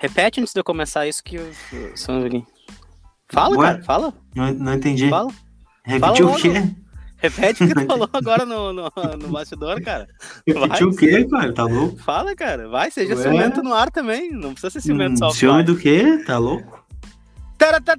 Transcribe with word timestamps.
Repete 0.00 0.40
antes 0.40 0.54
de 0.54 0.58
eu 0.58 0.64
começar 0.64 1.06
isso 1.06 1.22
que 1.22 1.36
eu. 1.36 1.52
Fala, 3.28 3.54
Ué? 3.58 3.66
cara, 3.66 3.82
fala. 3.82 4.14
Não, 4.34 4.50
não 4.54 4.72
entendi. 4.72 5.10
Fala. 5.10 5.30
Repetiu 5.84 6.30
o 6.30 6.36
quê? 6.36 6.52
Repete 7.18 7.64
o 7.64 7.68
que 7.68 7.74
tu 7.76 7.86
falou 7.86 8.08
agora 8.10 8.46
no, 8.46 8.72
no, 8.72 8.90
no 9.20 9.28
bastidor, 9.28 9.78
cara. 9.82 10.08
Repetiu 10.46 10.88
o 10.88 10.96
quê, 10.96 11.28
cara? 11.28 11.52
Tá 11.52 11.64
louco? 11.64 11.98
Fala, 11.98 12.34
cara. 12.34 12.66
Vai, 12.66 12.90
seja 12.90 13.14
Ué? 13.14 13.22
ciumento 13.22 13.62
no 13.62 13.74
ar 13.74 13.90
também. 13.90 14.30
Não 14.30 14.52
precisa 14.52 14.70
ser 14.70 14.80
ciumento 14.80 15.12
hum, 15.12 15.18
só. 15.18 15.30
Ciúme 15.32 15.64
do 15.64 15.76
quê? 15.76 16.24
Tá 16.26 16.38
louco? 16.38 16.82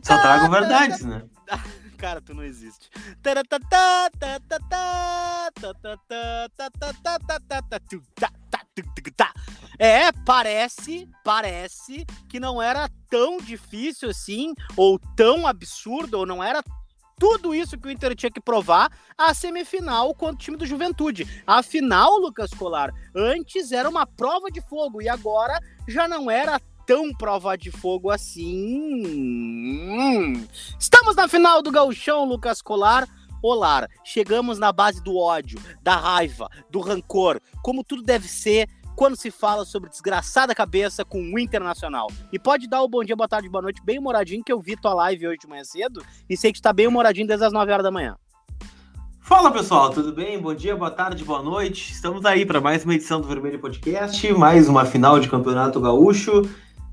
Só 0.02 0.18
trago 0.18 0.50
verdades, 0.50 1.02
né? 1.02 1.22
Cara, 2.00 2.20
tu 2.20 2.34
não 2.34 2.44
existe. 2.44 2.90
É, 9.84 10.12
parece, 10.12 11.10
parece 11.24 12.06
que 12.30 12.40
não 12.40 12.62
era 12.62 12.88
tão 13.10 13.40
difícil 13.40 14.12
assim, 14.12 14.54
ou 14.78 15.00
tão 15.16 15.48
absurdo, 15.48 16.20
ou 16.20 16.26
não 16.28 16.44
era 16.44 16.64
tudo 17.18 17.56
isso 17.56 17.80
que 17.80 17.88
o 17.88 17.92
Inter 17.92 18.16
tinha 18.16 18.30
que 18.32 18.40
provar 18.40 18.92
a 19.18 19.34
semifinal 19.34 20.14
contra 20.14 20.36
o 20.36 20.38
time 20.38 20.56
do 20.56 20.68
Juventude. 20.68 21.28
A 21.48 21.64
final, 21.64 22.16
Lucas 22.20 22.52
Colar, 22.52 22.94
antes 23.16 23.72
era 23.72 23.90
uma 23.90 24.06
prova 24.06 24.52
de 24.52 24.62
fogo 24.62 25.02
e 25.02 25.10
agora 25.10 25.60
já 25.88 26.08
não 26.08 26.30
era 26.30 26.62
tão 26.86 27.12
prova 27.12 27.58
de 27.58 27.72
fogo 27.72 28.12
assim. 28.12 29.02
Estamos 30.80 31.16
na 31.16 31.28
final 31.28 31.64
do 31.64 31.72
Gauchão, 31.72 32.24
Lucas 32.24 32.62
Colar. 32.62 33.10
Olá, 33.42 33.88
chegamos 34.04 34.60
na 34.60 34.72
base 34.72 35.04
do 35.04 35.18
ódio, 35.18 35.60
da 35.82 35.96
raiva, 35.96 36.48
do 36.70 36.80
rancor, 36.80 37.42
como 37.64 37.84
tudo 37.84 38.04
deve 38.04 38.28
ser 38.28 38.70
quando 38.96 39.16
se 39.16 39.32
fala 39.32 39.66
sobre 39.66 39.90
desgraçada 39.90 40.56
cabeça 40.56 41.04
com 41.04 41.22
o 41.22 41.40
Internacional. 41.40 42.08
E 42.32 42.40
pode 42.40 42.68
dar 42.68 42.82
o 42.82 42.88
bom 42.88 43.04
dia, 43.04 43.16
boa 43.16 43.28
tarde, 43.28 43.50
boa 43.50 43.62
noite, 43.62 43.82
bem 43.84 44.00
humoradinho, 44.00 44.44
que 44.44 44.52
eu 44.52 44.60
vi 44.60 44.76
tua 44.76 44.94
live 44.94 45.28
hoje 45.28 45.40
de 45.40 45.48
manhã 45.48 45.64
cedo 45.64 46.04
e 46.30 46.38
sei 46.38 46.52
que 46.52 46.60
tu 46.60 46.64
tá 46.64 46.74
bem 46.74 46.88
humoradinho 46.88 47.28
desde 47.28 47.46
as 47.46 47.54
9 47.54 47.72
horas 47.72 47.84
da 47.84 47.92
manhã. 47.92 48.16
Fala 49.20 49.52
pessoal, 49.52 49.92
tudo 49.92 50.12
bem? 50.12 50.40
Bom 50.40 50.54
dia, 50.54 50.76
boa 50.76 50.92
tarde, 50.92 51.24
boa 51.24 51.42
noite. 51.42 51.94
Estamos 51.94 52.26
aí 52.26 52.46
para 52.46 52.60
mais 52.60 52.84
uma 52.84 52.96
edição 52.96 53.22
do 53.22 53.28
Vermelho 53.28 53.60
Podcast, 53.60 54.34
mais 54.34 54.68
uma 54.68 54.84
final 54.84 55.20
de 55.20 55.30
Campeonato 55.30 55.80
Gaúcho. 55.80 56.42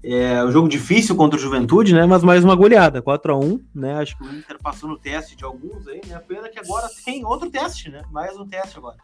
É 0.04 0.44
um 0.44 0.52
jogo 0.52 0.68
difícil 0.68 1.16
contra 1.16 1.36
o 1.36 1.42
Juventude, 1.42 1.92
né? 1.92 2.06
Mas 2.06 2.22
mais 2.22 2.44
uma 2.44 2.54
goleada, 2.54 3.02
4 3.02 3.32
a 3.32 3.36
1 3.36 3.60
né? 3.74 3.94
Acho 3.96 4.16
que 4.16 4.24
o 4.24 4.32
Inter 4.32 4.56
passou 4.62 4.88
no 4.88 4.96
teste 4.96 5.34
de 5.34 5.44
alguns 5.44 5.88
aí, 5.88 6.00
né? 6.06 6.18
Pena 6.20 6.48
que 6.48 6.58
agora 6.58 6.88
tem 7.04 7.24
outro 7.24 7.50
teste, 7.50 7.90
né? 7.90 8.02
Mais 8.12 8.36
um 8.36 8.46
teste 8.46 8.78
agora. 8.78 8.96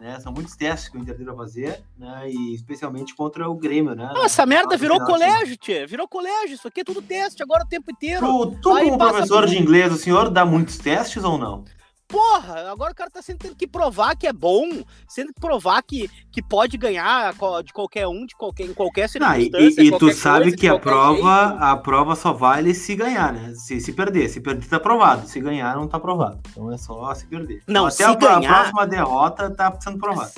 Né? 0.00 0.18
São 0.18 0.32
muitos 0.32 0.56
testes 0.56 0.88
que 0.88 0.96
o 0.96 1.00
Inter 1.00 1.22
vai 1.22 1.36
fazer, 1.36 1.82
né? 1.98 2.30
E 2.30 2.54
especialmente 2.54 3.14
contra 3.14 3.48
o 3.50 3.54
Grêmio, 3.54 3.94
né? 3.94 4.10
Não, 4.14 4.24
essa 4.24 4.46
merda 4.46 4.76
virou 4.76 4.98
colégio, 5.04 5.56
tchê. 5.58 5.86
Virou 5.86 6.08
colégio. 6.08 6.54
Isso 6.54 6.66
aqui 6.66 6.80
é 6.80 6.84
tudo 6.84 7.02
teste 7.02 7.42
agora 7.42 7.64
o 7.64 7.68
tempo 7.68 7.90
inteiro. 7.90 8.26
Tu, 8.26 8.58
tu 8.62 8.70
como 8.70 8.96
professor 8.96 9.46
de 9.46 9.58
inglês, 9.58 9.92
o 9.92 9.98
senhor 9.98 10.30
dá 10.30 10.44
muitos 10.46 10.78
testes 10.78 11.22
ou 11.22 11.36
não? 11.36 11.64
Porra, 12.10 12.68
agora 12.72 12.90
o 12.90 12.94
cara 12.94 13.08
tá 13.08 13.22
sempre 13.22 13.46
tendo 13.46 13.56
que 13.56 13.68
provar 13.68 14.16
que 14.16 14.26
é 14.26 14.32
bom, 14.32 14.82
sendo 15.08 15.32
que 15.32 15.40
provar 15.40 15.80
que, 15.80 16.10
que 16.32 16.42
pode 16.42 16.76
ganhar 16.76 17.32
de 17.64 17.72
qualquer 17.72 18.08
um, 18.08 18.26
de 18.26 18.34
qualquer, 18.34 18.64
em 18.64 18.74
qualquer 18.74 19.08
circunstância. 19.08 19.80
Ah, 19.80 19.84
e, 19.84 19.86
e 19.86 19.98
tu 19.98 20.12
sabe 20.12 20.42
coisa, 20.42 20.56
que 20.56 20.66
a 20.66 20.76
prova, 20.76 21.48
jeito. 21.48 21.62
a 21.62 21.76
prova 21.76 22.16
só 22.16 22.32
vale 22.32 22.74
se 22.74 22.96
ganhar, 22.96 23.32
né? 23.32 23.54
Se, 23.54 23.80
se 23.80 23.92
perder. 23.92 24.28
Se 24.28 24.40
perder, 24.40 24.66
tá 24.66 24.80
provado. 24.80 25.28
Se 25.28 25.40
ganhar, 25.40 25.76
não 25.76 25.86
tá 25.86 26.00
provado. 26.00 26.40
Então 26.50 26.72
é 26.72 26.76
só 26.76 27.14
se 27.14 27.26
perder. 27.26 27.62
Não, 27.68 27.86
Até 27.86 27.96
se 27.96 28.02
a, 28.02 28.14
ganhar, 28.16 28.50
a 28.50 28.54
próxima 28.54 28.86
derrota 28.88 29.48
tá 29.50 29.78
sendo 29.80 29.98
provado. 29.98 30.32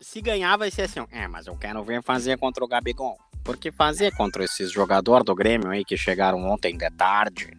Se 0.00 0.22
ganhar, 0.22 0.56
vai 0.56 0.70
ser 0.70 0.82
assim, 0.82 1.04
é, 1.10 1.28
mas 1.28 1.46
eu 1.46 1.56
quero 1.56 1.84
ver 1.84 2.02
fazer 2.02 2.38
contra 2.38 2.64
o 2.64 2.68
Gabigol. 2.68 3.18
Porque 3.44 3.70
fazer 3.70 4.14
contra 4.14 4.44
esses 4.44 4.70
jogadores 4.70 5.26
do 5.26 5.34
Grêmio 5.34 5.68
aí 5.68 5.84
que 5.84 5.96
chegaram 5.96 6.42
ontem 6.48 6.76
de 6.76 6.90
tarde 6.90 7.57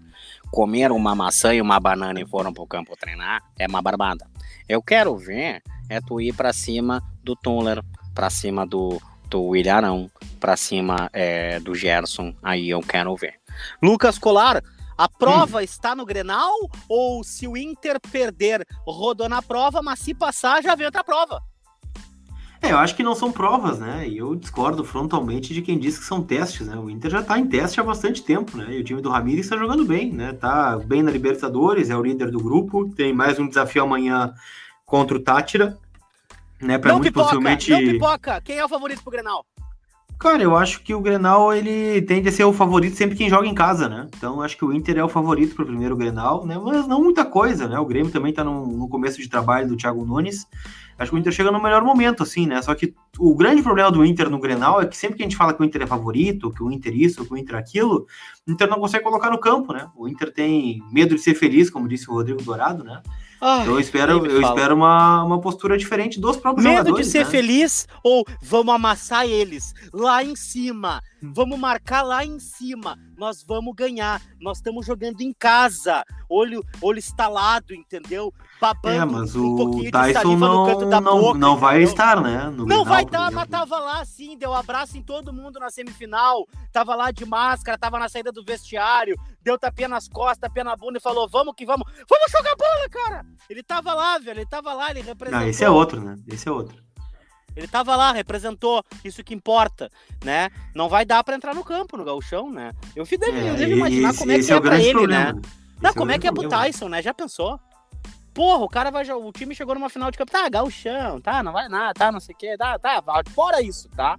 comeram 0.52 0.96
uma 0.96 1.16
maçã 1.16 1.54
e 1.54 1.62
uma 1.62 1.80
banana 1.80 2.20
e 2.20 2.28
foram 2.28 2.54
pro 2.54 2.68
campo 2.68 2.96
treinar, 2.98 3.42
é 3.58 3.68
uma 3.68 3.82
barbada. 3.82 4.26
Eu 4.68 4.82
quero 4.82 5.16
ver 5.18 5.62
é 5.90 6.00
tu 6.00 6.22
ir 6.22 6.34
para 6.34 6.54
cima 6.54 7.02
do 7.24 7.36
Tuller, 7.36 7.84
para 8.14 8.30
cima 8.30 8.66
do, 8.66 9.02
do 9.28 9.56
Ilharão, 9.56 10.10
para 10.40 10.56
cima 10.56 11.10
é, 11.12 11.60
do 11.60 11.74
Gerson, 11.74 12.36
aí 12.44 12.70
eu 12.70 12.80
quero 12.82 13.16
ver. 13.16 13.40
Lucas 13.82 14.20
Colar, 14.20 14.62
a 14.98 15.10
prova 15.10 15.60
hum. 15.60 15.62
está 15.62 15.96
no 15.96 16.06
Grenal 16.06 16.54
ou 16.88 17.24
se 17.24 17.48
o 17.48 17.58
Inter 17.58 18.00
perder, 18.12 18.66
rodou 18.86 19.28
na 19.28 19.42
prova, 19.42 19.82
mas 19.82 20.00
se 20.00 20.14
passar, 20.14 20.62
já 20.62 20.76
vem 20.76 20.86
outra 20.86 21.04
prova? 21.04 21.42
É, 22.62 22.72
eu 22.74 22.78
acho 22.78 22.96
que 22.96 23.04
não 23.04 23.16
são 23.16 23.32
provas, 23.32 23.80
né? 23.80 24.08
E 24.08 24.18
eu 24.18 24.36
discordo 24.36 24.84
frontalmente 24.84 25.54
de 25.54 25.62
quem 25.62 25.80
diz 25.80 25.98
que 25.98 26.04
são 26.04 26.22
testes, 26.22 26.68
né? 26.68 26.76
O 26.76 26.90
Inter 26.90 27.10
já 27.10 27.24
tá 27.24 27.40
em 27.40 27.48
teste 27.48 27.80
há 27.80 27.84
bastante 27.84 28.22
tempo, 28.22 28.58
né? 28.58 28.68
E 28.72 28.82
o 28.82 28.84
time 28.84 29.02
do 29.02 29.10
Ramires 29.10 29.46
está 29.46 29.58
jogando 29.58 29.86
bem, 29.86 30.12
né? 30.12 30.34
Tá 30.34 30.78
bem 30.78 31.02
na 31.02 31.10
Libertadores, 31.10 31.90
é 31.90 31.96
o 31.96 32.04
líder 32.04 32.30
do 32.30 32.40
grupo, 32.40 32.90
tem 32.90 33.14
mais 33.14 33.40
um 33.40 33.48
desafio 33.48 33.84
amanhã 33.84 34.34
contra 34.86 35.16
o 35.16 35.22
Tátira, 35.22 35.78
né? 36.62 36.78
Para 36.78 36.94
muito 36.94 37.06
pipoca, 37.06 37.24
possivelmente. 37.24 37.72
Não 37.72 37.80
pipoca. 37.80 38.42
Quem 38.42 38.58
é 38.58 38.66
o 38.66 38.70
favorito 38.70 39.02
pro 39.04 39.12
Grenal? 39.12 39.46
Cara, 40.20 40.44
eu 40.44 40.54
acho 40.54 40.82
que 40.82 40.94
o 40.94 41.00
Grenal 41.00 41.54
ele 41.54 42.02
tende 42.02 42.28
a 42.28 42.32
ser 42.32 42.44
o 42.44 42.52
favorito 42.52 42.98
sempre 42.98 43.16
quem 43.16 43.30
joga 43.30 43.48
em 43.48 43.54
casa, 43.54 43.88
né? 43.88 44.06
Então 44.18 44.42
acho 44.42 44.58
que 44.58 44.66
o 44.66 44.74
Inter 44.74 44.98
é 44.98 45.04
o 45.04 45.08
favorito 45.08 45.56
para 45.56 45.64
o 45.64 45.68
primeiro 45.68 45.96
Grenal, 45.96 46.46
né? 46.46 46.60
Mas 46.62 46.86
não 46.86 47.02
muita 47.02 47.24
coisa, 47.24 47.70
né? 47.70 47.80
O 47.80 47.86
Grêmio 47.86 48.12
também 48.12 48.32
está 48.32 48.44
no, 48.44 48.68
no, 48.68 48.90
começo 48.90 49.22
de 49.22 49.30
trabalho 49.30 49.70
do 49.70 49.78
Thiago 49.78 50.04
Nunes. 50.04 50.46
Acho 50.98 51.12
que 51.12 51.16
o 51.16 51.20
Inter 51.20 51.32
chega 51.32 51.52
no 51.52 51.64
melhor 51.64 51.86
momento, 51.86 52.22
assim, 52.22 52.46
né? 52.46 52.62
Só 52.62 52.76
que 52.76 52.94
o 53.18 53.34
grande 53.34 53.64
problema 53.64 53.90
do 53.90 54.04
Inter 54.04 54.30
no 54.30 54.42
Grenal 54.42 54.82
é 54.82 54.86
que 54.86 54.98
sempre 54.98 55.16
que 55.16 55.24
a 55.24 55.26
gente 55.26 55.38
fala 55.38 55.54
que 55.54 55.62
o 55.62 55.66
Inter 55.66 55.84
é 55.84 55.88
favorito, 55.88 56.52
que 56.52 56.62
o 56.62 56.70
Inter 56.70 56.94
isso, 56.98 57.26
que 57.26 57.34
o 57.34 57.38
Inter 57.38 57.56
aquilo, 57.56 58.06
o 58.46 58.52
Inter 58.52 58.70
não 58.70 58.78
consegue 58.78 59.06
colocar 59.06 59.32
no 59.32 59.40
campo, 59.40 59.72
né? 59.72 59.88
O 59.96 60.06
Inter 60.06 60.34
tem 60.34 60.84
medo 60.92 61.16
de 61.16 61.22
ser 61.22 61.34
feliz, 61.34 61.70
como 61.70 61.88
disse 61.88 62.10
o 62.10 62.14
Rodrigo 62.14 62.44
Dourado, 62.44 62.84
né? 62.84 63.02
Ai, 63.42 63.68
eu 63.68 63.80
espero, 63.80 64.26
eu 64.26 64.42
espero 64.42 64.76
uma, 64.76 65.24
uma 65.24 65.40
postura 65.40 65.78
diferente 65.78 66.20
dos 66.20 66.38
próprios 66.38 66.66
Medo 66.66 66.78
jogadores. 66.78 67.06
de 67.06 67.12
ser 67.12 67.26
né? 67.26 67.32
feliz 67.32 67.88
ou 68.04 68.26
vamos 68.42 68.76
amassar 68.76 69.26
eles 69.26 69.74
lá 69.94 70.24
em 70.24 70.36
cima. 70.36 71.02
Vamos 71.22 71.60
marcar 71.60 72.02
lá 72.02 72.26
em 72.26 72.40
cima. 72.40 72.98
Nós 73.18 73.44
vamos 73.44 73.74
ganhar. 73.76 74.22
Nós 74.40 74.58
estamos 74.58 74.86
jogando 74.86 75.22
em 75.22 75.34
casa. 75.34 76.04
Olho, 76.30 76.64
olho 76.82 77.00
estalado, 77.00 77.74
entendeu? 77.74 78.34
Babando 78.60 78.96
é, 78.96 79.06
mas 79.06 79.36
um 79.38 79.56
pouquinho 79.56 79.90
Tyson 79.90 80.08
de 80.08 80.14
saliva 80.14 80.48
não, 80.48 80.66
no 80.66 80.66
canto 80.66 80.90
da 80.90 81.00
não, 81.00 81.20
boca. 81.20 81.40
Não 81.40 81.56
vai 81.56 81.76
entendeu? 81.78 81.90
estar, 81.90 82.22
né? 82.22 82.54
não 82.58 82.84
vai 82.84 83.04
estar, 83.04 83.32
mas 83.32 83.48
tava 83.48 83.80
lá 83.80 84.04
sim. 84.04 84.38
Deu 84.38 84.54
abraço 84.54 84.98
em 84.98 85.02
todo 85.02 85.32
mundo 85.32 85.60
na 85.60 85.70
semifinal. 85.70 86.46
Tava 86.72 86.94
lá 86.94 87.10
de 87.10 87.26
máscara, 87.26 87.78
tava 87.78 87.98
na 87.98 88.10
saída 88.10 88.34
do 88.34 88.44
vestiário. 88.44 89.16
Deu 89.42 89.58
tapinha 89.58 89.88
nas 89.88 90.10
costas, 90.10 90.40
tapinha 90.40 90.66
na 90.66 90.76
bunda 90.76 90.98
e 90.98 91.02
falou: 91.02 91.28
Vamos 91.30 91.54
que 91.56 91.66
vamos. 91.66 91.90
Vamos 92.10 92.32
jogar 92.32 92.56
bola, 92.58 92.90
cara! 92.90 93.26
Ele 93.50 93.64
tava 93.64 93.94
lá, 93.94 94.18
velho. 94.18 94.40
Ele 94.40 94.46
tava 94.46 94.74
lá, 94.74 94.92
ele 94.92 95.02
representou. 95.02 95.40
Não, 95.40 95.50
esse 95.50 95.64
é 95.64 95.70
outro, 95.70 96.02
né? 96.02 96.18
Esse 96.28 96.50
é 96.50 96.52
outro. 96.52 96.84
Ele 97.56 97.68
tava 97.68 97.96
lá, 97.96 98.12
representou, 98.12 98.84
isso 99.04 99.24
que 99.24 99.34
importa, 99.34 99.90
né? 100.24 100.50
Não 100.76 100.88
vai 100.88 101.04
dar 101.04 101.24
para 101.24 101.36
entrar 101.36 101.56
no 101.56 101.64
campo, 101.64 101.98
no 101.98 102.06
gauchão, 102.06 102.52
né? 102.52 102.74
Eu 102.96 103.06
devo, 103.06 103.26
é, 103.26 103.50
eu 103.50 103.56
devo 103.56 103.72
imaginar 103.74 104.10
esse, 104.12 104.20
como 104.20 104.32
é 104.32 104.40
que 104.40 104.52
é, 104.52 104.56
é 104.56 104.62
pra 104.62 104.80
ele, 104.80 104.92
problema. 104.92 105.34
né? 105.34 105.42
Não, 105.82 105.94
como 105.94 106.12
é, 106.12 106.16
é 106.16 106.20
que 106.20 106.28
é 106.28 106.32
pro 106.32 106.48
Tyson, 106.48 106.88
né? 106.90 107.02
Já 107.02 107.14
pensou? 107.14 107.60
Porra, 108.40 108.64
o 108.64 108.70
cara 108.70 108.90
vai. 108.90 109.04
O 109.12 109.34
time 109.34 109.54
chegou 109.54 109.76
numa 109.76 109.90
final 109.90 110.10
de 110.10 110.18
campo. 110.18 110.32
Tá, 110.32 110.48
gauchão, 110.48 111.20
tá, 111.20 111.44
não 111.44 111.52
vai 111.52 111.68
nada, 111.68 111.94
tá, 111.94 112.10
não 112.10 112.22
sei 112.22 112.34
o 112.34 112.38
quê, 112.38 112.56
tá, 112.58 112.80
tá, 112.80 113.04
fora 113.36 113.62
isso, 113.62 113.90
tá? 113.90 114.18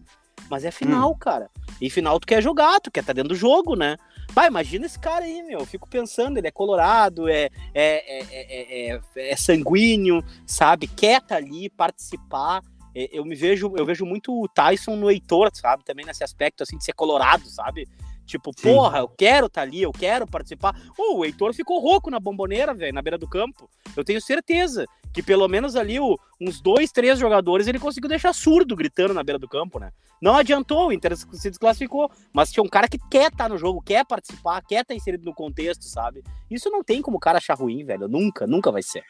Mas 0.50 0.62
é 0.62 0.70
final, 0.70 1.12
hum. 1.12 1.18
cara. 1.18 1.50
E 1.80 1.88
final 1.88 2.20
tu 2.20 2.26
quer 2.26 2.42
jogar, 2.42 2.80
tu 2.80 2.90
quer 2.90 3.00
estar 3.00 3.14
tá 3.14 3.16
dentro 3.16 3.30
do 3.30 3.34
jogo, 3.34 3.74
né? 3.74 3.96
Vai, 4.34 4.48
imagina 4.48 4.84
esse 4.84 4.98
cara 4.98 5.24
aí, 5.24 5.42
meu. 5.42 5.60
Eu 5.60 5.64
fico 5.64 5.88
pensando, 5.88 6.36
ele 6.36 6.46
é 6.46 6.50
colorado, 6.50 7.30
é, 7.30 7.48
é, 7.72 8.90
é, 8.92 8.92
é, 8.92 9.00
é 9.16 9.36
sanguíneo, 9.36 10.22
sabe? 10.46 10.86
Quer 10.86 11.22
tá 11.22 11.36
ali, 11.36 11.70
participar. 11.70 12.60
É, 12.94 13.08
eu 13.10 13.24
me 13.24 13.34
vejo, 13.34 13.72
eu 13.74 13.86
vejo 13.86 14.04
muito 14.04 14.38
o 14.38 14.46
Tyson 14.48 14.96
no 14.96 15.10
Heitor, 15.10 15.48
sabe? 15.54 15.82
Também 15.82 16.04
nesse 16.04 16.22
aspecto 16.22 16.62
assim 16.62 16.76
de 16.76 16.84
ser 16.84 16.92
colorado, 16.92 17.46
sabe? 17.46 17.88
Tipo, 18.30 18.52
Sim. 18.56 18.72
porra, 18.72 19.00
eu 19.00 19.08
quero 19.08 19.46
estar 19.46 19.62
tá 19.62 19.66
ali, 19.66 19.82
eu 19.82 19.90
quero 19.90 20.24
participar. 20.24 20.80
Oh, 20.96 21.18
o 21.18 21.24
Heitor 21.24 21.52
ficou 21.52 21.80
rouco 21.80 22.10
na 22.10 22.20
bomboneira, 22.20 22.72
velho, 22.72 22.94
na 22.94 23.02
beira 23.02 23.18
do 23.18 23.28
campo. 23.28 23.68
Eu 23.96 24.04
tenho 24.04 24.20
certeza 24.20 24.86
que 25.12 25.20
pelo 25.20 25.48
menos 25.48 25.74
ali 25.74 25.98
o, 25.98 26.16
uns 26.40 26.60
dois, 26.60 26.92
três 26.92 27.18
jogadores 27.18 27.66
ele 27.66 27.80
conseguiu 27.80 28.08
deixar 28.08 28.32
surdo 28.32 28.76
gritando 28.76 29.12
na 29.12 29.24
beira 29.24 29.38
do 29.38 29.48
campo, 29.48 29.80
né? 29.80 29.90
Não 30.22 30.36
adiantou, 30.36 30.88
o 30.88 30.92
Inter 30.92 31.16
se 31.16 31.50
desclassificou, 31.50 32.08
mas 32.32 32.52
tinha 32.52 32.62
um 32.62 32.68
cara 32.68 32.86
que 32.86 32.98
quer 33.10 33.32
estar 33.32 33.44
tá 33.44 33.48
no 33.48 33.58
jogo, 33.58 33.82
quer 33.82 34.04
participar, 34.06 34.62
quer 34.62 34.82
estar 34.82 34.92
tá 34.92 34.94
inserido 34.94 35.24
no 35.24 35.34
contexto, 35.34 35.84
sabe? 35.86 36.22
Isso 36.48 36.70
não 36.70 36.84
tem 36.84 37.02
como 37.02 37.16
o 37.16 37.20
cara 37.20 37.38
achar 37.38 37.54
ruim, 37.54 37.84
velho. 37.84 38.06
Nunca, 38.06 38.46
nunca 38.46 38.70
vai 38.70 38.82
ser. 38.82 39.02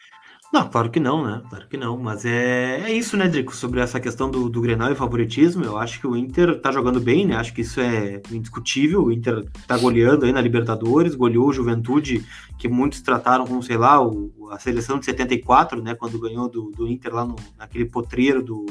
Não, 0.51 0.67
claro 0.67 0.89
que 0.89 0.99
não, 0.99 1.25
né? 1.25 1.41
Claro 1.49 1.65
que 1.69 1.77
não. 1.77 1.97
Mas 1.97 2.25
é, 2.25 2.81
é 2.81 2.91
isso, 2.91 3.15
né, 3.15 3.27
Drico? 3.29 3.55
Sobre 3.55 3.79
essa 3.79 4.01
questão 4.01 4.29
do, 4.29 4.49
do 4.49 4.59
Grenal 4.59 4.91
e 4.91 4.95
favoritismo, 4.95 5.63
eu 5.63 5.77
acho 5.77 5.99
que 5.99 6.05
o 6.05 6.15
Inter 6.15 6.59
tá 6.59 6.71
jogando 6.73 6.99
bem, 6.99 7.25
né? 7.25 7.37
Acho 7.37 7.53
que 7.53 7.61
isso 7.61 7.79
é 7.79 8.21
indiscutível. 8.29 9.05
O 9.05 9.11
Inter 9.13 9.45
tá 9.65 9.77
goleando 9.77 10.25
aí 10.25 10.33
na 10.33 10.41
Libertadores, 10.41 11.15
goleou 11.15 11.47
o 11.47 11.53
Juventude, 11.53 12.25
que 12.57 12.67
muitos 12.67 13.01
trataram 13.01 13.47
como, 13.47 13.63
sei 13.63 13.77
lá, 13.77 14.05
o, 14.05 14.49
a 14.51 14.59
seleção 14.59 14.99
de 14.99 15.05
74, 15.05 15.81
né? 15.81 15.95
Quando 15.95 16.19
ganhou 16.19 16.49
do, 16.49 16.69
do 16.71 16.85
Inter 16.85 17.15
lá 17.15 17.23
no, 17.23 17.37
naquele 17.57 17.85
potreiro 17.85 18.43
do, 18.43 18.65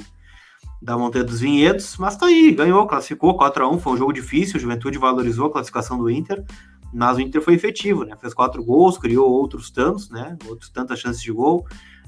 da 0.83 0.99
Montanha 0.99 1.25
dos 1.25 1.41
Vinhedos, 1.41 1.97
mas 1.99 2.15
tá 2.15 2.27
aí, 2.27 2.53
ganhou, 2.53 2.87
classificou 2.87 3.37
4 3.37 3.65
a 3.65 3.71
1 3.71 3.79
foi 3.79 3.93
um 3.95 3.97
jogo 3.97 4.13
difícil, 4.13 4.57
o 4.57 4.61
Juventude 4.61 4.99
valorizou 4.99 5.47
a 5.47 5.53
classificação 5.53 5.99
do 5.99 6.11
Inter, 6.11 6.45
mas 6.93 7.17
o 7.17 7.21
Inter 7.21 7.41
foi 7.41 7.55
efetivo, 7.55 8.05
né? 8.05 8.17
Fez 8.21 8.35
quatro 8.35 8.63
gols, 8.65 8.99
criou 8.99 9.31
outros 9.31 9.71
tantos, 9.71 10.11
né? 10.11 10.37
Outros 10.49 10.71
tantas 10.71 10.99
chances 10.99 11.23
de 11.23 11.33
gol. 11.33 11.67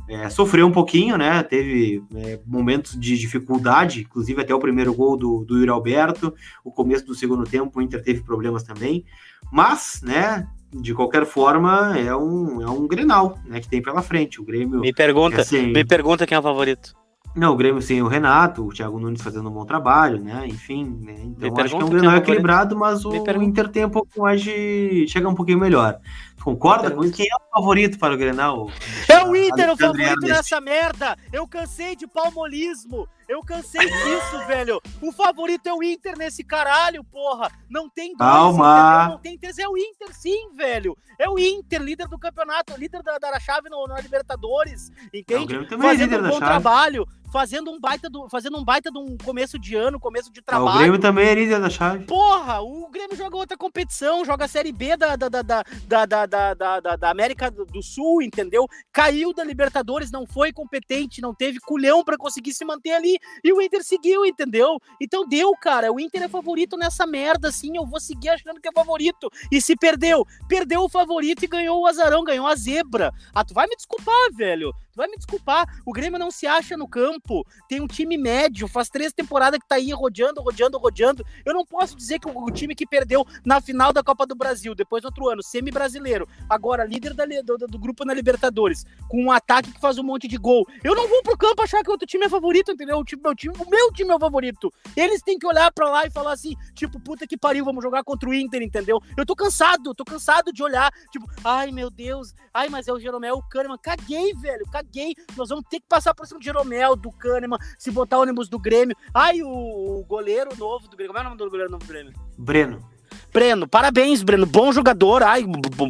É, 0.08 0.28
sofreu 0.28 0.66
um 0.66 0.72
pouquinho, 0.72 1.16
né? 1.16 1.42
Teve 1.42 2.02
é, 2.16 2.40
momentos 2.44 2.98
de 2.98 3.16
dificuldade, 3.16 4.00
inclusive 4.00 4.40
até 4.40 4.54
o 4.54 4.58
primeiro 4.58 4.92
gol 4.92 5.16
do, 5.16 5.44
do 5.44 5.58
Yuri 5.58 5.70
Alberto. 5.70 6.34
O 6.64 6.72
começo 6.72 7.06
do 7.06 7.14
segundo 7.14 7.44
tempo, 7.44 7.78
o 7.78 7.82
Inter 7.82 8.02
teve 8.02 8.22
problemas 8.22 8.62
também. 8.62 9.04
Mas, 9.50 10.00
né? 10.02 10.46
De 10.74 10.94
qualquer 10.94 11.26
forma, 11.26 11.98
é 11.98 12.14
um, 12.16 12.62
é 12.62 12.68
um 12.68 12.86
Grenal, 12.88 13.38
né? 13.46 13.60
Que 13.60 13.68
tem 13.68 13.82
pela 13.82 14.02
frente. 14.02 14.40
O 14.40 14.44
Grêmio. 14.44 14.80
Me 14.80 14.92
pergunta, 14.92 15.42
assim, 15.42 15.66
me 15.66 15.84
pergunta 15.84 16.26
quem 16.26 16.34
é 16.34 16.38
o 16.38 16.42
favorito. 16.42 16.94
Não, 17.34 17.52
o 17.52 17.56
Grêmio 17.56 17.80
sem 17.80 18.02
o 18.02 18.08
Renato, 18.08 18.66
o 18.66 18.72
Thiago 18.72 19.00
Nunes 19.00 19.22
fazendo 19.22 19.48
um 19.48 19.52
bom 19.52 19.64
trabalho, 19.64 20.22
né? 20.22 20.46
Enfim, 20.46 20.98
né? 21.00 21.14
então 21.24 21.64
acho 21.64 21.76
que 21.76 21.82
é 21.82 21.84
um 21.84 21.88
Grenal 21.88 22.16
equilibrado, 22.16 22.76
mas 22.76 23.04
o 23.04 23.14
Inter 23.14 23.68
tem 23.68 23.86
um 23.86 23.90
pouco 23.90 24.20
mais 24.20 24.42
de. 24.42 25.06
chega 25.08 25.28
um 25.28 25.34
pouquinho 25.34 25.58
melhor. 25.58 25.98
Concorda 26.42 26.90
com 26.90 27.04
isso? 27.04 27.14
Quem 27.14 27.26
é 27.26 27.36
o 27.36 27.54
favorito 27.54 27.98
para 27.98 28.14
o 28.14 28.16
Grenal? 28.16 28.68
É 29.08 29.24
o 29.24 29.34
Inter 29.34 29.70
o 29.70 29.76
favorito 29.76 30.26
nessa 30.26 30.60
merda! 30.60 31.16
Eu 31.32 31.46
cansei 31.46 31.94
de 31.94 32.06
palmolismo! 32.06 33.08
Eu 33.32 33.40
cansei 33.42 33.80
disso, 33.80 34.46
velho. 34.46 34.78
O 35.00 35.10
favorito 35.10 35.66
é 35.66 35.72
o 35.72 35.82
Inter 35.82 36.18
nesse 36.18 36.44
caralho, 36.44 37.02
porra. 37.02 37.50
Não 37.66 37.88
tem 37.88 38.14
dois, 38.14 38.30
Calma. 38.30 39.08
não 39.08 39.18
tem 39.18 39.38
três. 39.38 39.58
É 39.58 39.66
o 39.66 39.74
Inter, 39.74 40.12
sim, 40.12 40.50
velho. 40.54 40.94
É 41.18 41.30
o 41.30 41.38
Inter, 41.38 41.80
líder 41.80 42.08
do 42.08 42.18
campeonato, 42.18 42.78
líder 42.78 43.02
da, 43.02 43.16
da 43.16 43.40
chave 43.40 43.70
no, 43.70 43.86
na 43.86 43.98
Libertadores, 44.00 44.90
entende? 45.14 45.56
É, 45.56 45.78
fazendo 45.78 46.14
é 46.14 46.18
um 46.18 46.28
bom 46.28 46.38
trabalho, 46.38 47.06
fazendo 47.32 47.70
um 47.70 47.80
baita 47.80 48.10
do, 48.10 48.28
fazendo 48.28 48.58
um 48.58 48.64
baita 48.64 48.90
de 48.90 48.98
um 48.98 49.16
começo 49.16 49.58
de 49.58 49.74
ano, 49.74 49.98
começo 49.98 50.30
de 50.30 50.42
trabalho. 50.42 50.68
Ah, 50.68 50.74
o 50.74 50.78
Grêmio 50.78 51.00
também 51.00 51.26
é 51.26 51.34
líder 51.34 51.60
da 51.60 51.70
chave. 51.70 52.04
Porra, 52.04 52.60
o 52.60 52.90
Grêmio 52.90 53.16
joga 53.16 53.36
outra 53.36 53.56
competição, 53.56 54.24
joga 54.24 54.44
a 54.44 54.48
Série 54.48 54.70
B 54.70 54.96
da, 54.96 55.16
da, 55.16 55.28
da, 55.28 55.42
da, 55.42 55.62
da, 55.86 56.26
da, 56.26 56.54
da, 56.54 56.96
da 56.96 57.10
América 57.10 57.50
do 57.50 57.82
Sul, 57.82 58.20
entendeu? 58.20 58.68
Caiu 58.92 59.32
da 59.32 59.42
Libertadores, 59.42 60.10
não 60.10 60.26
foi 60.26 60.52
competente, 60.52 61.22
não 61.22 61.34
teve 61.34 61.58
culhão 61.58 62.04
para 62.04 62.18
conseguir 62.18 62.52
se 62.52 62.64
manter 62.64 62.92
ali 62.92 63.18
e 63.42 63.52
o 63.52 63.60
Inter 63.60 63.82
seguiu, 63.82 64.24
entendeu? 64.24 64.78
Então 65.00 65.26
deu, 65.26 65.52
cara. 65.56 65.92
O 65.92 66.00
Inter 66.00 66.22
é 66.22 66.28
favorito 66.28 66.76
nessa 66.76 67.06
merda, 67.06 67.48
assim. 67.48 67.76
Eu 67.76 67.86
vou 67.86 68.00
seguir 68.00 68.30
achando 68.30 68.60
que 68.60 68.68
é 68.68 68.72
favorito. 68.72 69.30
E 69.50 69.60
se 69.60 69.76
perdeu, 69.76 70.26
perdeu 70.48 70.82
o 70.82 70.88
favorito 70.88 71.44
e 71.44 71.48
ganhou 71.48 71.80
o 71.80 71.86
azarão, 71.86 72.24
ganhou 72.24 72.46
a 72.46 72.54
zebra. 72.54 73.12
Ah, 73.34 73.44
tu 73.44 73.54
vai 73.54 73.66
me 73.66 73.76
desculpar, 73.76 74.32
velho. 74.32 74.72
Tu 74.92 74.98
vai 74.98 75.08
me 75.08 75.16
desculpar, 75.16 75.66
o 75.86 75.92
Grêmio 75.92 76.18
não 76.18 76.30
se 76.30 76.46
acha 76.46 76.76
no 76.76 76.86
campo. 76.86 77.46
Tem 77.66 77.80
um 77.80 77.86
time 77.86 78.18
médio, 78.18 78.68
faz 78.68 78.90
três 78.90 79.10
temporadas 79.10 79.58
que 79.58 79.66
tá 79.66 79.76
aí 79.76 79.90
rodeando, 79.90 80.42
rodeando, 80.42 80.76
rodeando. 80.76 81.24
Eu 81.46 81.54
não 81.54 81.64
posso 81.64 81.96
dizer 81.96 82.18
que 82.18 82.28
o, 82.28 82.50
time 82.50 82.74
que 82.74 82.86
perdeu 82.86 83.26
na 83.42 83.58
final 83.58 83.90
da 83.90 84.02
Copa 84.02 84.26
do 84.26 84.34
Brasil, 84.34 84.74
depois 84.74 85.02
outro 85.02 85.30
ano, 85.30 85.42
semi-brasileiro, 85.42 86.28
agora 86.48 86.84
líder 86.84 87.14
da, 87.14 87.24
do, 87.24 87.56
do, 87.66 87.78
grupo 87.78 88.04
na 88.04 88.12
Libertadores, 88.12 88.84
com 89.08 89.24
um 89.24 89.32
ataque 89.32 89.72
que 89.72 89.80
faz 89.80 89.96
um 89.96 90.02
monte 90.02 90.28
de 90.28 90.36
gol. 90.36 90.66
Eu 90.84 90.94
não 90.94 91.08
vou 91.08 91.22
pro 91.22 91.38
campo 91.38 91.62
achar 91.62 91.82
que 91.82 91.90
outro 91.90 92.06
time 92.06 92.26
é 92.26 92.28
favorito, 92.28 92.72
entendeu? 92.72 92.98
O, 92.98 93.04
time, 93.04 93.22
meu 93.22 93.34
time, 93.34 93.54
o 93.58 93.70
meu 93.70 93.92
time 93.92 94.10
é 94.10 94.14
o 94.14 94.20
favorito. 94.20 94.70
Eles 94.94 95.22
têm 95.22 95.38
que 95.38 95.46
olhar 95.46 95.72
para 95.72 95.88
lá 95.88 96.04
e 96.04 96.10
falar 96.10 96.32
assim, 96.32 96.54
tipo, 96.74 97.00
puta 97.00 97.26
que 97.26 97.38
pariu, 97.38 97.64
vamos 97.64 97.82
jogar 97.82 98.04
contra 98.04 98.28
o 98.28 98.34
Inter, 98.34 98.60
entendeu? 98.60 99.00
Eu 99.16 99.24
tô 99.24 99.34
cansado, 99.34 99.94
tô 99.94 100.04
cansado 100.04 100.52
de 100.52 100.62
olhar, 100.62 100.92
tipo, 101.10 101.26
ai 101.42 101.72
meu 101.72 101.88
Deus, 101.88 102.34
ai, 102.52 102.68
mas 102.68 102.88
é 102.88 102.92
o 102.92 103.00
Jeromel, 103.00 103.36
o 103.36 103.42
Kahneman. 103.42 103.78
Caguei, 103.78 104.34
velho, 104.34 104.66
caguei 104.70 104.81
caguei. 104.82 105.14
Nós 105.36 105.48
vamos 105.48 105.64
ter 105.68 105.80
que 105.80 105.86
passar 105.88 106.14
por 106.14 106.26
cima 106.26 106.40
do 106.40 106.44
Jeromel, 106.44 106.96
do 106.96 107.10
Kahneman, 107.10 107.58
se 107.78 107.90
botar 107.90 108.18
o 108.18 108.22
ônibus 108.22 108.48
do 108.48 108.58
Grêmio. 108.58 108.96
Ai, 109.14 109.42
o 109.42 110.04
goleiro 110.06 110.56
novo 110.56 110.88
do 110.88 110.96
Grêmio. 110.96 111.14
Como 111.14 111.18
é 111.18 111.20
o 111.22 111.24
nome 111.24 111.36
do 111.36 111.50
goleiro 111.50 111.70
novo 111.70 111.84
do 111.84 111.88
Grêmio? 111.88 112.12
Breno. 112.36 112.91
Breno, 113.32 113.66
parabéns, 113.66 114.22
Breno. 114.22 114.44
Bom 114.44 114.70
jogador. 114.72 115.22
Ai, 115.22 115.42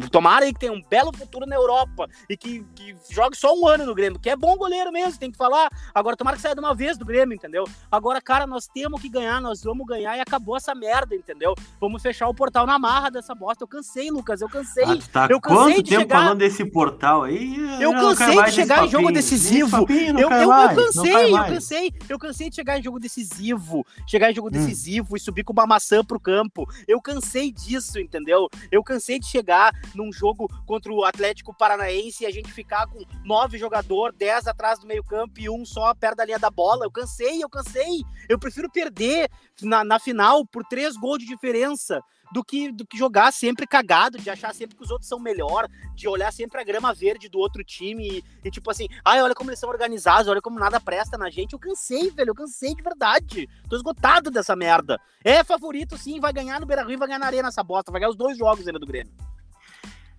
tomara 0.09 0.45
aí 0.45 0.53
que 0.53 0.61
tenha 0.61 0.71
um 0.71 0.81
belo 0.81 1.11
futuro 1.11 1.45
na 1.45 1.55
Europa 1.55 2.07
e 2.29 2.37
que, 2.37 2.65
que 2.73 2.95
jogue 3.09 3.35
só 3.35 3.53
um 3.53 3.67
ano 3.67 3.85
no 3.85 3.93
Grêmio, 3.93 4.17
que 4.17 4.29
é 4.29 4.35
bom 4.35 4.55
goleiro 4.55 4.93
mesmo, 4.93 5.19
tem 5.19 5.29
que 5.29 5.37
falar. 5.37 5.69
Agora, 5.93 6.15
tomara 6.15 6.37
que 6.37 6.41
saia 6.41 6.55
de 6.55 6.61
uma 6.61 6.73
vez 6.73 6.97
do 6.97 7.03
Grêmio, 7.03 7.35
entendeu? 7.35 7.65
Agora, 7.91 8.21
cara, 8.21 8.47
nós 8.47 8.65
temos 8.67 9.01
que 9.01 9.09
ganhar, 9.09 9.41
nós 9.41 9.61
vamos 9.61 9.85
ganhar 9.85 10.15
e 10.15 10.21
acabou 10.21 10.55
essa 10.55 10.73
merda, 10.73 11.13
entendeu? 11.15 11.53
Vamos 11.81 12.01
fechar 12.01 12.29
o 12.29 12.33
portal 12.33 12.65
na 12.65 12.79
marra 12.79 13.11
dessa 13.11 13.35
bosta. 13.35 13.65
Eu 13.65 13.67
cansei, 13.67 14.09
Lucas, 14.09 14.39
eu 14.39 14.47
cansei. 14.47 14.85
Ah, 14.85 14.97
tá 15.11 15.27
eu 15.29 15.41
cansei 15.41 15.57
quanto 15.57 15.83
de 15.83 15.89
tempo 15.89 16.01
chegar... 16.03 16.19
falando 16.21 16.39
desse 16.39 16.63
portal 16.63 17.23
aí? 17.23 17.57
Eu, 17.81 17.91
cansei 17.91 18.41
de 18.43 18.51
chegar 18.51 18.85
em 18.85 18.89
jogo 18.89 19.11
decisivo. 19.11 19.81
Papinho, 19.81 20.17
eu, 20.17 20.29
eu, 20.29 20.41
eu, 20.43 20.75
cansei, 20.75 21.33
eu 21.33 21.45
cansei. 21.45 21.93
Eu 22.07 22.19
cansei 22.19 22.49
de 22.49 22.55
chegar 22.55 22.79
em 22.79 22.83
jogo 22.83 22.99
decisivo, 22.99 23.85
chegar 24.07 24.31
em 24.31 24.35
jogo 24.35 24.47
hum. 24.47 24.51
decisivo 24.51 25.17
e 25.17 25.19
subir 25.19 25.43
com 25.43 25.51
uma 25.51 25.67
maçã 25.67 26.05
pro 26.05 26.19
campo. 26.19 26.65
Eu 26.87 27.01
cansei 27.01 27.32
disso, 27.51 27.99
entendeu? 27.99 28.49
Eu 28.71 28.83
cansei 28.83 29.19
de 29.19 29.27
chegar 29.27 29.71
num 29.95 30.11
jogo 30.11 30.47
contra 30.65 30.91
o 30.91 31.03
Atlético 31.03 31.55
Paranaense 31.55 32.23
e 32.23 32.27
a 32.27 32.31
gente 32.31 32.51
ficar 32.51 32.87
com 32.87 33.03
nove 33.23 33.57
jogadores, 33.57 34.17
dez 34.17 34.47
atrás 34.47 34.79
do 34.79 34.87
meio 34.87 35.03
campo 35.03 35.39
e 35.39 35.49
um 35.49 35.65
só 35.65 35.93
perto 35.93 36.17
da 36.17 36.25
linha 36.25 36.39
da 36.39 36.49
bola. 36.49 36.85
Eu 36.85 36.91
cansei, 36.91 37.43
eu 37.43 37.49
cansei. 37.49 38.03
Eu 38.29 38.37
prefiro 38.37 38.69
perder 38.69 39.29
na, 39.61 39.83
na 39.83 39.99
final 39.99 40.45
por 40.45 40.63
três 40.65 40.95
gols 40.95 41.19
de 41.19 41.25
diferença 41.25 42.01
do 42.33 42.43
que, 42.43 42.71
do 42.71 42.85
que 42.85 42.97
jogar 42.97 43.31
sempre 43.31 43.67
cagado, 43.67 44.17
de 44.17 44.29
achar 44.29 44.53
sempre 44.53 44.75
que 44.75 44.83
os 44.83 44.89
outros 44.89 45.07
são 45.07 45.19
melhor, 45.19 45.69
de 45.93 46.07
olhar 46.07 46.33
sempre 46.33 46.59
a 46.59 46.63
grama 46.63 46.93
verde 46.93 47.29
do 47.29 47.37
outro 47.37 47.63
time 47.63 48.17
e, 48.17 48.23
e, 48.43 48.49
tipo 48.49 48.69
assim, 48.71 48.87
ai, 49.05 49.21
olha 49.21 49.35
como 49.35 49.51
eles 49.51 49.59
são 49.59 49.69
organizados, 49.69 50.27
olha 50.27 50.41
como 50.41 50.59
nada 50.59 50.79
presta 50.79 51.17
na 51.17 51.29
gente. 51.29 51.53
Eu 51.53 51.59
cansei, 51.59 52.09
velho, 52.09 52.31
eu 52.31 52.35
cansei 52.35 52.73
de 52.73 52.81
verdade. 52.81 53.47
Tô 53.69 53.75
esgotado 53.75 54.31
dessa 54.31 54.55
merda. 54.55 54.99
É 55.23 55.43
favorito, 55.43 55.97
sim, 55.97 56.19
vai 56.19 56.33
ganhar 56.33 56.59
no 56.59 56.65
Beira 56.65 56.83
Rio 56.83 56.97
vai 56.97 57.07
ganhar 57.07 57.19
na 57.19 57.27
Arena 57.27 57.49
essa 57.49 57.63
bosta, 57.63 57.91
vai 57.91 58.01
ganhar 58.01 58.09
os 58.09 58.17
dois 58.17 58.37
jogos 58.37 58.67
ainda 58.67 58.79
do 58.79 58.87
Grêmio. 58.87 59.13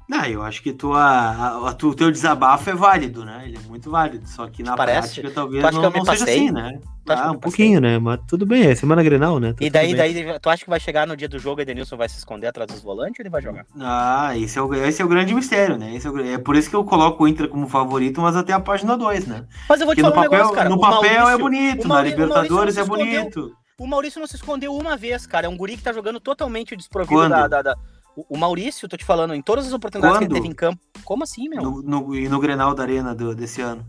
Não, 0.09 0.25
eu 0.27 0.43
acho 0.43 0.63
que 0.63 0.73
tua, 0.73 1.01
a, 1.01 1.49
a, 1.49 1.69
o 1.71 1.95
teu 1.95 2.11
desabafo 2.11 2.69
é 2.69 2.75
válido, 2.75 3.25
né? 3.25 3.43
Ele 3.47 3.57
é 3.57 3.69
muito 3.69 3.91
válido. 3.91 4.29
Só 4.29 4.47
que 4.49 4.63
na 4.63 4.77
Parece? 4.77 5.21
prática 5.21 5.31
talvez 5.31 5.63
não, 5.75 5.91
não 5.91 6.05
seja 6.05 6.25
assim, 6.25 6.51
né? 6.51 6.79
Ah, 7.09 7.33
um 7.33 7.39
pouquinho, 7.39 7.81
né? 7.81 7.99
Mas 7.99 8.21
tudo 8.27 8.47
bem, 8.47 8.67
é 8.67 8.75
semana 8.75 9.03
Grenal, 9.03 9.39
né? 9.39 9.53
Tá 9.53 9.65
e 9.65 9.69
daí, 9.69 9.95
daí, 9.95 10.39
tu 10.41 10.49
acha 10.49 10.65
que 10.65 10.71
vai 10.71 10.81
chegar 10.81 11.07
no 11.07 11.17
dia 11.17 11.29
do 11.29 11.39
jogo 11.39 11.61
e 11.61 11.63
Edenilson 11.63 11.97
vai 11.97 12.09
se 12.09 12.17
esconder 12.17 12.47
atrás 12.47 12.71
dos 12.71 12.83
volantes 12.83 13.19
ou 13.19 13.23
ele 13.23 13.31
vai 13.31 13.43
jogar? 13.43 13.67
Ah, 13.79 14.37
esse 14.37 14.59
é 14.59 14.63
o, 14.63 14.75
esse 14.75 15.03
é 15.03 15.05
o 15.05 15.09
grande 15.09 15.35
mistério, 15.35 15.77
né? 15.77 15.95
Esse 15.95 16.07
é, 16.07 16.11
o, 16.11 16.19
é 16.19 16.39
por 16.39 16.57
isso 16.57 16.71
que 16.71 16.77
eu 16.77 16.85
coloco 16.85 17.25
o 17.25 17.29
Inter 17.29 17.49
como 17.49 17.69
favorito, 17.69 18.21
mas 18.21 18.37
até 18.37 18.53
a 18.53 18.61
página 18.61 18.97
2, 18.97 19.27
né? 19.27 19.47
Mas 19.69 19.81
eu 19.81 19.87
vou 19.87 19.95
te 19.95 20.03
Porque 20.03 20.15
falar 20.15 20.25
no 20.25 20.31
papel, 20.31 20.39
negócio, 20.39 20.57
cara. 20.57 20.69
No 20.71 20.81
papel 20.81 21.29
é 21.29 21.39
bonito, 21.39 21.89
na 21.89 22.03
Libertadores 22.03 22.77
é 22.77 22.85
bonito. 22.85 23.53
O 23.79 23.87
Maurício 23.87 24.21
não 24.21 24.27
se 24.27 24.37
escondeu 24.37 24.75
uma 24.75 24.97
vez, 24.97 25.27
cara. 25.27 25.47
É 25.47 25.49
um 25.49 25.57
guri 25.57 25.77
que 25.77 25.83
tá 25.83 25.93
jogando 25.93 26.21
totalmente 26.21 26.77
desprovido 26.77 27.29
da, 27.29 27.49
da, 27.49 27.63
da 27.63 27.77
o, 28.17 28.39
Maurício, 28.39 28.89
tô 28.89 28.97
te 28.97 29.05
falando, 29.05 29.35
em 29.35 29.43
todas 29.43 29.67
as 29.67 29.73
oportunidades 29.73 30.19
Quando? 30.19 30.29
que 30.29 30.33
ele 30.33 30.41
teve 30.41 30.53
em 30.53 30.57
campo. 30.57 30.81
Como 31.05 31.25
assim, 31.25 31.49
meu? 31.49 31.63
No, 31.63 31.83
no, 31.83 32.15
e 32.15 32.29
no 32.29 32.39
Grenal 32.39 32.75
da 32.75 32.83
Arena 32.83 33.15
do, 33.15 33.35
desse 33.35 33.61
ano. 33.61 33.85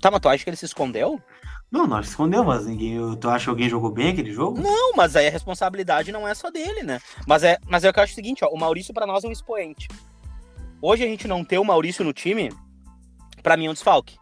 Tá, 0.00 0.10
mas 0.10 0.20
tu 0.20 0.28
acha 0.28 0.44
que 0.44 0.50
ele 0.50 0.56
se 0.56 0.66
escondeu? 0.66 1.20
Não, 1.70 1.86
não 1.86 2.02
se 2.02 2.10
escondeu, 2.10 2.44
mas 2.44 2.66
ninguém. 2.66 2.98
Tu 3.16 3.28
acha 3.28 3.44
que 3.44 3.50
alguém 3.50 3.68
jogou 3.68 3.90
bem 3.90 4.10
aquele 4.10 4.32
jogo? 4.32 4.60
Não, 4.60 4.92
mas 4.94 5.16
aí 5.16 5.26
a 5.26 5.30
responsabilidade 5.30 6.12
não 6.12 6.26
é 6.26 6.34
só 6.34 6.50
dele, 6.50 6.82
né? 6.82 7.00
Mas 7.26 7.42
é, 7.42 7.58
mas 7.66 7.84
é 7.84 7.90
o 7.90 7.92
que 7.92 7.98
eu 7.98 8.04
acho 8.04 8.12
o 8.12 8.14
seguinte, 8.14 8.44
ó. 8.44 8.48
O 8.48 8.58
Maurício 8.58 8.92
para 8.92 9.06
nós 9.06 9.24
é 9.24 9.28
um 9.28 9.32
expoente. 9.32 9.88
Hoje 10.80 11.02
a 11.02 11.06
gente 11.06 11.26
não 11.26 11.44
ter 11.44 11.58
o 11.58 11.64
Maurício 11.64 12.04
no 12.04 12.12
time, 12.12 12.52
para 13.42 13.56
mim 13.56 13.66
é 13.66 13.70
um 13.70 13.72
desfalque. 13.72 14.16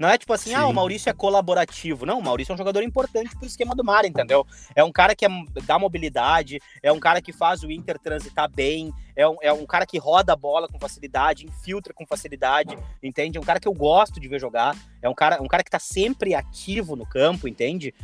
Não 0.00 0.08
é 0.08 0.16
tipo 0.16 0.32
assim, 0.32 0.48
Sim. 0.48 0.56
ah, 0.56 0.66
o 0.66 0.72
Maurício 0.72 1.10
é 1.10 1.12
colaborativo. 1.12 2.06
Não, 2.06 2.20
o 2.20 2.22
Maurício 2.22 2.52
é 2.52 2.54
um 2.54 2.58
jogador 2.58 2.82
importante 2.82 3.36
pro 3.36 3.46
esquema 3.46 3.74
do 3.74 3.84
mar, 3.84 4.06
entendeu? 4.06 4.46
É 4.74 4.82
um 4.82 4.90
cara 4.90 5.14
que 5.14 5.26
é, 5.26 5.28
dá 5.66 5.78
mobilidade, 5.78 6.58
é 6.82 6.90
um 6.90 6.98
cara 6.98 7.20
que 7.20 7.34
faz 7.34 7.62
o 7.62 7.70
Inter 7.70 7.98
transitar 7.98 8.50
bem, 8.50 8.90
é 9.14 9.28
um, 9.28 9.36
é 9.42 9.52
um 9.52 9.66
cara 9.66 9.84
que 9.84 9.98
roda 9.98 10.32
a 10.32 10.36
bola 10.36 10.66
com 10.68 10.80
facilidade, 10.80 11.44
infiltra 11.44 11.92
com 11.92 12.06
facilidade, 12.06 12.78
entende? 13.02 13.36
É 13.36 13.40
um 13.42 13.44
cara 13.44 13.60
que 13.60 13.68
eu 13.68 13.74
gosto 13.74 14.18
de 14.18 14.26
ver 14.26 14.40
jogar, 14.40 14.74
é 15.02 15.08
um 15.08 15.14
cara, 15.14 15.42
um 15.42 15.46
cara 15.46 15.62
que 15.62 15.70
tá 15.70 15.78
sempre 15.78 16.34
ativo 16.34 16.96
no 16.96 17.04
campo, 17.04 17.46
entende? 17.46 17.94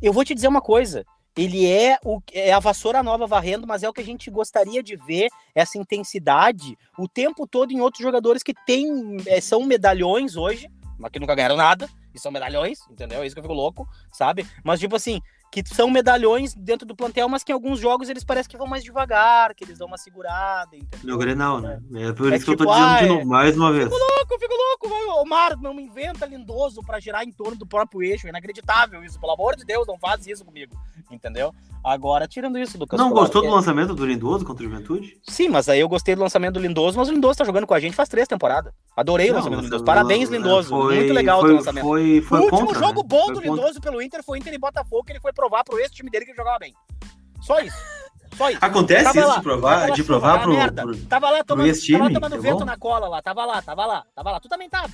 Eu 0.00 0.12
vou 0.12 0.24
te 0.24 0.36
dizer 0.36 0.46
uma 0.46 0.60
coisa, 0.60 1.04
ele 1.36 1.66
é, 1.66 1.98
o, 2.04 2.20
é 2.32 2.52
a 2.52 2.60
vassoura 2.60 3.02
nova 3.02 3.26
varrendo, 3.26 3.66
mas 3.66 3.82
é 3.82 3.88
o 3.88 3.92
que 3.92 4.00
a 4.00 4.04
gente 4.04 4.30
gostaria 4.30 4.80
de 4.80 4.94
ver, 4.94 5.28
essa 5.56 5.76
intensidade, 5.76 6.78
o 6.96 7.08
tempo 7.08 7.48
todo 7.48 7.72
em 7.72 7.80
outros 7.80 8.00
jogadores 8.00 8.44
que 8.44 8.54
tem, 8.64 9.16
é, 9.26 9.40
são 9.40 9.64
medalhões 9.64 10.36
hoje, 10.36 10.70
mas 11.02 11.10
que 11.10 11.18
nunca 11.18 11.34
ganharam 11.34 11.56
nada, 11.56 11.88
e 12.14 12.18
são 12.18 12.30
medalhões, 12.30 12.78
entendeu? 12.88 13.22
É 13.22 13.26
isso 13.26 13.34
que 13.34 13.40
eu 13.40 13.42
fico 13.42 13.54
louco, 13.54 13.88
sabe? 14.12 14.46
Mas, 14.62 14.78
tipo 14.78 14.94
assim, 14.94 15.20
que 15.52 15.62
são 15.66 15.90
medalhões 15.90 16.54
dentro 16.54 16.86
do 16.86 16.96
plantel, 16.96 17.28
mas 17.28 17.44
que 17.44 17.52
em 17.52 17.54
alguns 17.54 17.78
jogos 17.78 18.08
eles 18.08 18.24
parecem 18.24 18.50
que 18.50 18.56
vão 18.56 18.66
mais 18.66 18.82
devagar, 18.82 19.54
que 19.54 19.62
eles 19.62 19.76
dão 19.76 19.86
uma 19.86 19.98
segurada, 19.98 20.74
entendeu? 20.74 21.14
No 21.14 21.18
Grenal, 21.18 21.60
né? 21.60 21.78
É 21.94 22.12
por 22.14 22.32
é 22.32 22.36
isso 22.36 22.46
que 22.46 22.52
tipo, 22.52 22.62
eu 22.62 22.66
tô 22.66 22.72
dizendo 22.72 22.98
de 23.00 23.08
novo, 23.08 23.26
mais 23.26 23.54
uma 23.54 23.70
vez. 23.70 23.84
Fico 23.84 23.98
louco, 23.98 24.38
fico 24.40 24.54
louco, 24.54 24.88
vai, 24.88 25.20
Omar, 25.20 25.60
não 25.60 25.78
inventa 25.78 26.24
lindoso 26.24 26.80
para 26.82 26.98
girar 26.98 27.22
em 27.22 27.30
torno 27.30 27.54
do 27.54 27.66
próprio 27.66 28.02
eixo, 28.02 28.26
é 28.26 28.30
inacreditável 28.30 29.04
isso, 29.04 29.20
pelo 29.20 29.34
amor 29.34 29.54
de 29.54 29.66
Deus, 29.66 29.86
não 29.86 29.98
faz 29.98 30.26
isso 30.26 30.42
comigo, 30.42 30.74
entendeu? 31.10 31.54
Agora, 31.84 32.28
tirando 32.28 32.56
isso, 32.58 32.78
Lucas. 32.78 32.98
Não 32.98 33.10
gostou 33.10 33.42
do 33.42 33.50
lançamento 33.50 33.92
do 33.92 34.06
Lindoso 34.06 34.44
contra 34.44 34.64
o 34.64 34.70
Juventude? 34.70 35.18
Sim, 35.24 35.48
mas 35.48 35.68
aí 35.68 35.80
eu 35.80 35.88
gostei 35.88 36.14
do 36.14 36.22
lançamento 36.22 36.54
do 36.54 36.60
Lindoso, 36.60 36.96
mas 36.96 37.08
o 37.08 37.12
Lindoso 37.12 37.38
tá 37.38 37.44
jogando 37.44 37.66
com 37.66 37.74
a 37.74 37.80
gente 37.80 37.96
faz 37.96 38.08
três 38.08 38.28
temporadas. 38.28 38.72
Adorei 38.96 39.26
não, 39.26 39.34
o 39.34 39.36
lançamento 39.38 39.58
do 39.58 39.64
Lindoso. 39.64 39.84
Parabéns, 39.84 40.30
Lindoso. 40.30 40.68
Foi, 40.68 40.96
Muito 40.96 41.12
legal 41.12 41.40
foi, 41.40 41.50
o 41.50 41.56
lançamento. 41.56 41.84
Foi, 41.84 42.20
foi 42.20 42.38
o 42.38 42.42
último 42.44 42.66
contra, 42.66 42.78
jogo 42.78 43.02
né? 43.02 43.08
bom 43.08 43.32
do 43.32 43.40
Lindoso 43.40 43.74
contra. 43.74 43.80
pelo 43.80 44.00
Inter 44.00 44.22
foi 44.22 44.38
Inter 44.38 44.54
e 44.54 44.58
Botafogo, 44.58 45.02
que 45.02 45.12
ele 45.12 45.20
foi 45.20 45.32
provar 45.42 45.64
pro 45.64 45.78
esse 45.80 45.94
time 45.94 46.08
dele 46.08 46.24
que 46.24 46.30
ele 46.30 46.38
jogava 46.38 46.58
bem. 46.60 46.72
Só 47.40 47.58
isso. 47.58 47.76
Só 48.36 48.48
isso. 48.48 48.64
Acontece 48.64 49.04
tava 49.04 49.18
isso 49.18 49.28
lá, 49.28 49.36
de 49.36 49.42
provar, 49.42 49.90
de 49.90 50.04
provar 50.04 50.42
pro, 50.42 50.54
pro, 50.54 51.06
Tava 51.06 51.30
lá 51.30 51.44
tomando, 51.44 51.72
time, 51.72 51.98
tava 51.98 52.14
tomando 52.14 52.30
tá 52.30 52.38
vento 52.38 52.64
na 52.64 52.76
cola 52.76 53.08
lá, 53.08 53.20
tava 53.20 53.44
lá, 53.44 53.60
tava 53.60 53.84
lá, 53.84 54.06
tava 54.14 54.30
lá. 54.30 54.40
Tu 54.40 54.48
também 54.48 54.70
tava. 54.70 54.88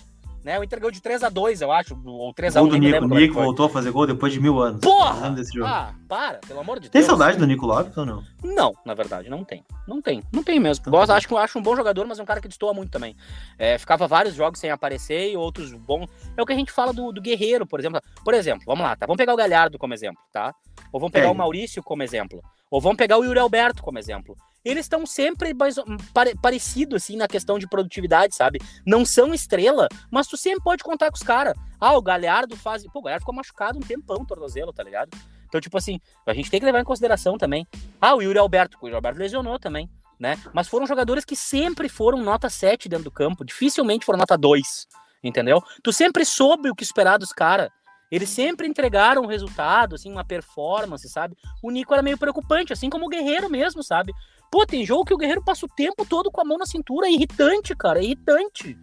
Né? 0.44 0.58
O 0.58 0.64
Inter 0.64 0.78
ganhou 0.78 0.92
de 0.92 1.00
3x2, 1.00 1.60
eu 1.62 1.72
acho, 1.72 1.98
ou 2.04 2.32
3x1. 2.32 2.64
O 2.64 2.68
do 2.68 2.76
Nico, 2.76 3.04
o 3.04 3.08
Nico 3.08 3.34
voltou 3.34 3.66
a 3.66 3.68
fazer 3.68 3.90
gol 3.90 4.06
depois 4.06 4.32
de 4.32 4.40
mil 4.40 4.60
anos. 4.60 4.80
Porra! 4.80 5.34
Ah, 5.64 5.92
para, 6.08 6.38
pelo 6.38 6.60
amor 6.60 6.78
de 6.78 6.88
tem 6.88 7.00
Deus. 7.00 7.06
Tem 7.06 7.16
saudade 7.16 7.38
do 7.38 7.46
Nico 7.46 7.66
Lopes 7.66 7.96
ou 7.96 8.06
não? 8.06 8.22
Não, 8.42 8.72
na 8.84 8.94
verdade, 8.94 9.28
não 9.28 9.44
tem. 9.44 9.64
Não 9.86 10.00
tem, 10.00 10.22
não 10.32 10.42
tem 10.42 10.60
mesmo. 10.60 10.84
Não 10.86 10.92
Gosto, 10.92 11.10
acho, 11.10 11.36
acho 11.36 11.58
um 11.58 11.62
bom 11.62 11.74
jogador, 11.74 12.06
mas 12.06 12.18
é 12.18 12.22
um 12.22 12.26
cara 12.26 12.40
que 12.40 12.48
destoa 12.48 12.72
muito 12.72 12.90
também. 12.90 13.16
É, 13.58 13.76
ficava 13.78 14.06
vários 14.06 14.34
jogos 14.34 14.60
sem 14.60 14.70
aparecer 14.70 15.32
e 15.32 15.36
outros 15.36 15.72
bons. 15.72 16.08
É 16.36 16.42
o 16.42 16.46
que 16.46 16.52
a 16.52 16.56
gente 16.56 16.72
fala 16.72 16.92
do, 16.92 17.12
do 17.12 17.20
Guerreiro, 17.20 17.66
por 17.66 17.80
exemplo. 17.80 18.00
Por 18.24 18.34
exemplo, 18.34 18.62
vamos 18.66 18.84
lá, 18.84 18.96
tá? 18.96 19.06
Vamos 19.06 19.18
pegar 19.18 19.34
o 19.34 19.36
Galhardo 19.36 19.78
como 19.78 19.94
exemplo, 19.94 20.22
tá? 20.32 20.54
Ou 20.92 21.00
vamos 21.00 21.12
pegar 21.12 21.28
é. 21.28 21.30
o 21.30 21.34
Maurício 21.34 21.82
como 21.82 22.02
exemplo. 22.02 22.42
Ou 22.70 22.80
vamos 22.80 22.96
pegar 22.96 23.18
o 23.18 23.24
Yuri 23.24 23.38
Alberto 23.38 23.82
como 23.82 23.98
exemplo 23.98 24.36
eles 24.64 24.84
estão 24.84 25.06
sempre 25.06 25.54
mais, 25.54 25.76
pare, 26.12 26.34
parecido 26.40 26.96
assim 26.96 27.16
na 27.16 27.28
questão 27.28 27.58
de 27.58 27.68
produtividade, 27.68 28.34
sabe? 28.34 28.60
Não 28.84 29.04
são 29.04 29.32
estrela, 29.32 29.88
mas 30.10 30.26
tu 30.26 30.36
sempre 30.36 30.62
pode 30.62 30.82
contar 30.82 31.10
com 31.10 31.16
os 31.16 31.22
caras. 31.22 31.54
Ah, 31.80 31.96
o 31.96 32.02
Galhardo 32.02 32.56
faz. 32.56 32.84
Pô, 32.92 32.98
o 32.98 33.02
Galhardo 33.02 33.22
ficou 33.22 33.34
machucado 33.34 33.78
um 33.78 33.82
tempão, 33.82 34.24
tornozelo, 34.24 34.72
tá 34.72 34.82
ligado? 34.82 35.10
Então, 35.46 35.60
tipo 35.60 35.78
assim, 35.78 35.98
a 36.26 36.34
gente 36.34 36.50
tem 36.50 36.60
que 36.60 36.66
levar 36.66 36.80
em 36.80 36.84
consideração 36.84 37.38
também. 37.38 37.66
Ah, 38.00 38.14
o 38.14 38.22
Yuri 38.22 38.38
Alberto, 38.38 38.76
o 38.80 38.86
Yuri 38.86 38.96
Alberto 38.96 39.18
lesionou 39.18 39.58
também, 39.58 39.88
né? 40.18 40.36
Mas 40.52 40.68
foram 40.68 40.86
jogadores 40.86 41.24
que 41.24 41.34
sempre 41.34 41.88
foram 41.88 42.18
nota 42.18 42.50
7 42.50 42.88
dentro 42.88 43.04
do 43.04 43.10
campo, 43.10 43.44
dificilmente 43.44 44.04
foram 44.04 44.18
nota 44.18 44.36
2, 44.36 44.86
entendeu? 45.24 45.62
Tu 45.82 45.92
sempre 45.92 46.24
soube 46.24 46.70
o 46.70 46.74
que 46.74 46.84
esperar 46.84 47.18
dos 47.18 47.32
caras. 47.32 47.70
Eles 48.10 48.30
sempre 48.30 48.66
entregaram 48.66 49.22
um 49.22 49.26
resultado, 49.26 49.94
assim, 49.94 50.10
uma 50.10 50.24
performance, 50.24 51.06
sabe? 51.08 51.36
O 51.62 51.70
Nico 51.70 51.92
era 51.92 52.02
meio 52.02 52.16
preocupante, 52.16 52.72
assim 52.72 52.88
como 52.88 53.04
o 53.04 53.08
Guerreiro 53.08 53.50
mesmo, 53.50 53.82
sabe? 53.82 54.12
Pô, 54.50 54.64
tem 54.66 54.84
jogo 54.84 55.04
que 55.04 55.14
o 55.14 55.16
Guerreiro 55.16 55.42
passa 55.42 55.66
o 55.66 55.68
tempo 55.68 56.04
todo 56.06 56.30
com 56.30 56.40
a 56.40 56.44
mão 56.44 56.58
na 56.58 56.66
cintura, 56.66 57.06
é 57.06 57.12
irritante, 57.12 57.74
cara, 57.74 57.98
é 57.98 58.04
irritante. 58.04 58.76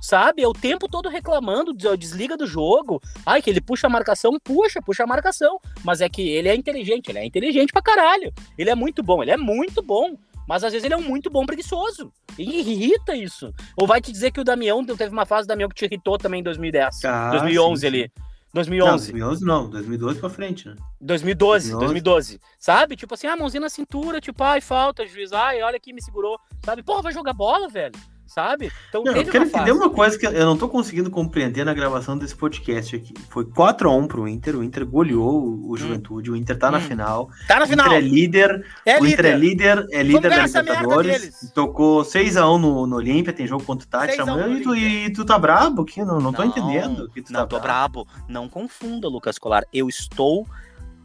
Sabe? 0.00 0.42
É 0.42 0.48
o 0.48 0.52
tempo 0.52 0.88
todo 0.88 1.08
reclamando, 1.08 1.72
desliga 1.96 2.36
do 2.36 2.44
jogo. 2.44 3.00
Ai, 3.24 3.40
que 3.40 3.48
ele 3.48 3.60
puxa 3.60 3.86
a 3.86 3.90
marcação, 3.90 4.36
puxa, 4.42 4.82
puxa 4.82 5.04
a 5.04 5.06
marcação. 5.06 5.60
Mas 5.84 6.00
é 6.00 6.08
que 6.08 6.28
ele 6.28 6.48
é 6.48 6.56
inteligente, 6.56 7.08
ele 7.08 7.20
é 7.20 7.24
inteligente 7.24 7.72
pra 7.72 7.80
caralho. 7.80 8.32
Ele 8.58 8.68
é 8.68 8.74
muito 8.74 9.00
bom, 9.00 9.22
ele 9.22 9.30
é 9.30 9.36
muito 9.36 9.80
bom. 9.80 10.16
Mas 10.48 10.64
às 10.64 10.72
vezes 10.72 10.84
ele 10.84 10.94
é 10.94 10.96
um 10.96 11.02
muito 11.02 11.30
bom 11.30 11.46
preguiçoso. 11.46 12.12
E 12.36 12.42
irrita 12.60 13.14
isso. 13.14 13.54
Ou 13.76 13.86
vai 13.86 14.00
te 14.00 14.10
dizer 14.10 14.32
que 14.32 14.40
o 14.40 14.44
Damião, 14.44 14.84
teve 14.84 15.12
uma 15.12 15.24
fase 15.24 15.46
do 15.46 15.50
Damião 15.50 15.68
que 15.68 15.74
te 15.76 15.84
irritou 15.84 16.18
também 16.18 16.40
em 16.40 16.42
2010, 16.42 17.04
ah, 17.04 17.30
2011 17.30 17.80
sim, 17.80 17.86
ali. 17.86 18.12
2011. 18.52 19.12
Não, 19.12 19.18
2011 19.18 19.44
não, 19.44 19.70
2012 19.70 20.20
pra 20.20 20.30
frente, 20.30 20.68
né? 20.68 20.76
2012, 21.00 21.70
2011. 21.72 21.78
2012. 21.78 22.40
Sabe? 22.58 22.96
Tipo 22.96 23.14
assim, 23.14 23.26
ah, 23.26 23.36
mãozinha 23.36 23.60
na 23.62 23.70
cintura, 23.70 24.20
tipo, 24.20 24.42
ai, 24.44 24.60
falta, 24.60 25.06
juiz, 25.06 25.32
ai, 25.32 25.62
olha 25.62 25.76
aqui, 25.76 25.92
me 25.92 26.02
segurou. 26.02 26.38
Sabe? 26.64 26.82
Porra, 26.82 27.02
vai 27.02 27.12
jogar 27.12 27.32
bola, 27.32 27.68
velho 27.68 27.92
sabe? 28.32 28.72
Então, 28.88 29.02
não, 29.04 29.14
eu 29.14 29.24
quero 29.26 29.44
entender 29.44 29.72
uma 29.72 29.90
coisa 29.90 30.18
que 30.18 30.24
eu 30.24 30.46
não 30.46 30.56
tô 30.56 30.68
conseguindo 30.68 31.10
compreender 31.10 31.64
na 31.64 31.74
gravação 31.74 32.16
desse 32.16 32.34
podcast 32.34 32.96
aqui. 32.96 33.12
Foi 33.28 33.44
4x1 33.44 34.06
pro 34.06 34.26
Inter, 34.26 34.56
o 34.56 34.64
Inter 34.64 34.86
goleou 34.86 35.44
o 35.44 35.72
hum. 35.72 35.76
Juventude, 35.76 36.30
hum. 36.30 36.34
o 36.34 36.36
Inter 36.36 36.58
tá 36.58 36.68
hum. 36.68 36.72
na 36.72 36.80
final. 36.80 37.30
Tá 37.46 37.60
na 37.60 37.66
final. 37.66 37.88
O 37.88 37.90
Inter 37.90 38.04
é 38.04 38.08
líder, 38.08 38.66
é 38.86 39.00
o 39.00 39.06
Inter 39.06 39.26
é 39.26 39.36
líder, 39.36 39.86
é 39.90 40.02
líder 40.02 40.30
da 40.30 40.46
Libertadores. 40.46 41.52
Tocou 41.54 42.02
6x1 42.02 42.58
no, 42.58 42.86
no 42.86 42.96
Olímpia, 42.96 43.32
tem 43.32 43.46
jogo 43.46 43.64
contra 43.64 43.86
o 43.86 43.90
Tati 43.90 44.20
amanhã 44.20 44.48
e 44.48 44.62
tu, 44.62 44.74
e 44.74 45.12
tu 45.12 45.24
tá 45.24 45.38
brabo 45.38 45.82
aqui, 45.82 46.00
não, 46.00 46.14
não, 46.14 46.20
não 46.20 46.32
tô 46.32 46.42
entendendo. 46.42 47.10
Que 47.10 47.22
tu 47.22 47.32
não, 47.32 47.40
tá 47.40 47.46
tô 47.46 47.60
brabo. 47.60 48.04
brabo. 48.04 48.22
Não 48.28 48.48
confunda, 48.48 49.08
Lucas 49.08 49.38
Colar. 49.38 49.64
Eu 49.72 49.88
estou 49.88 50.46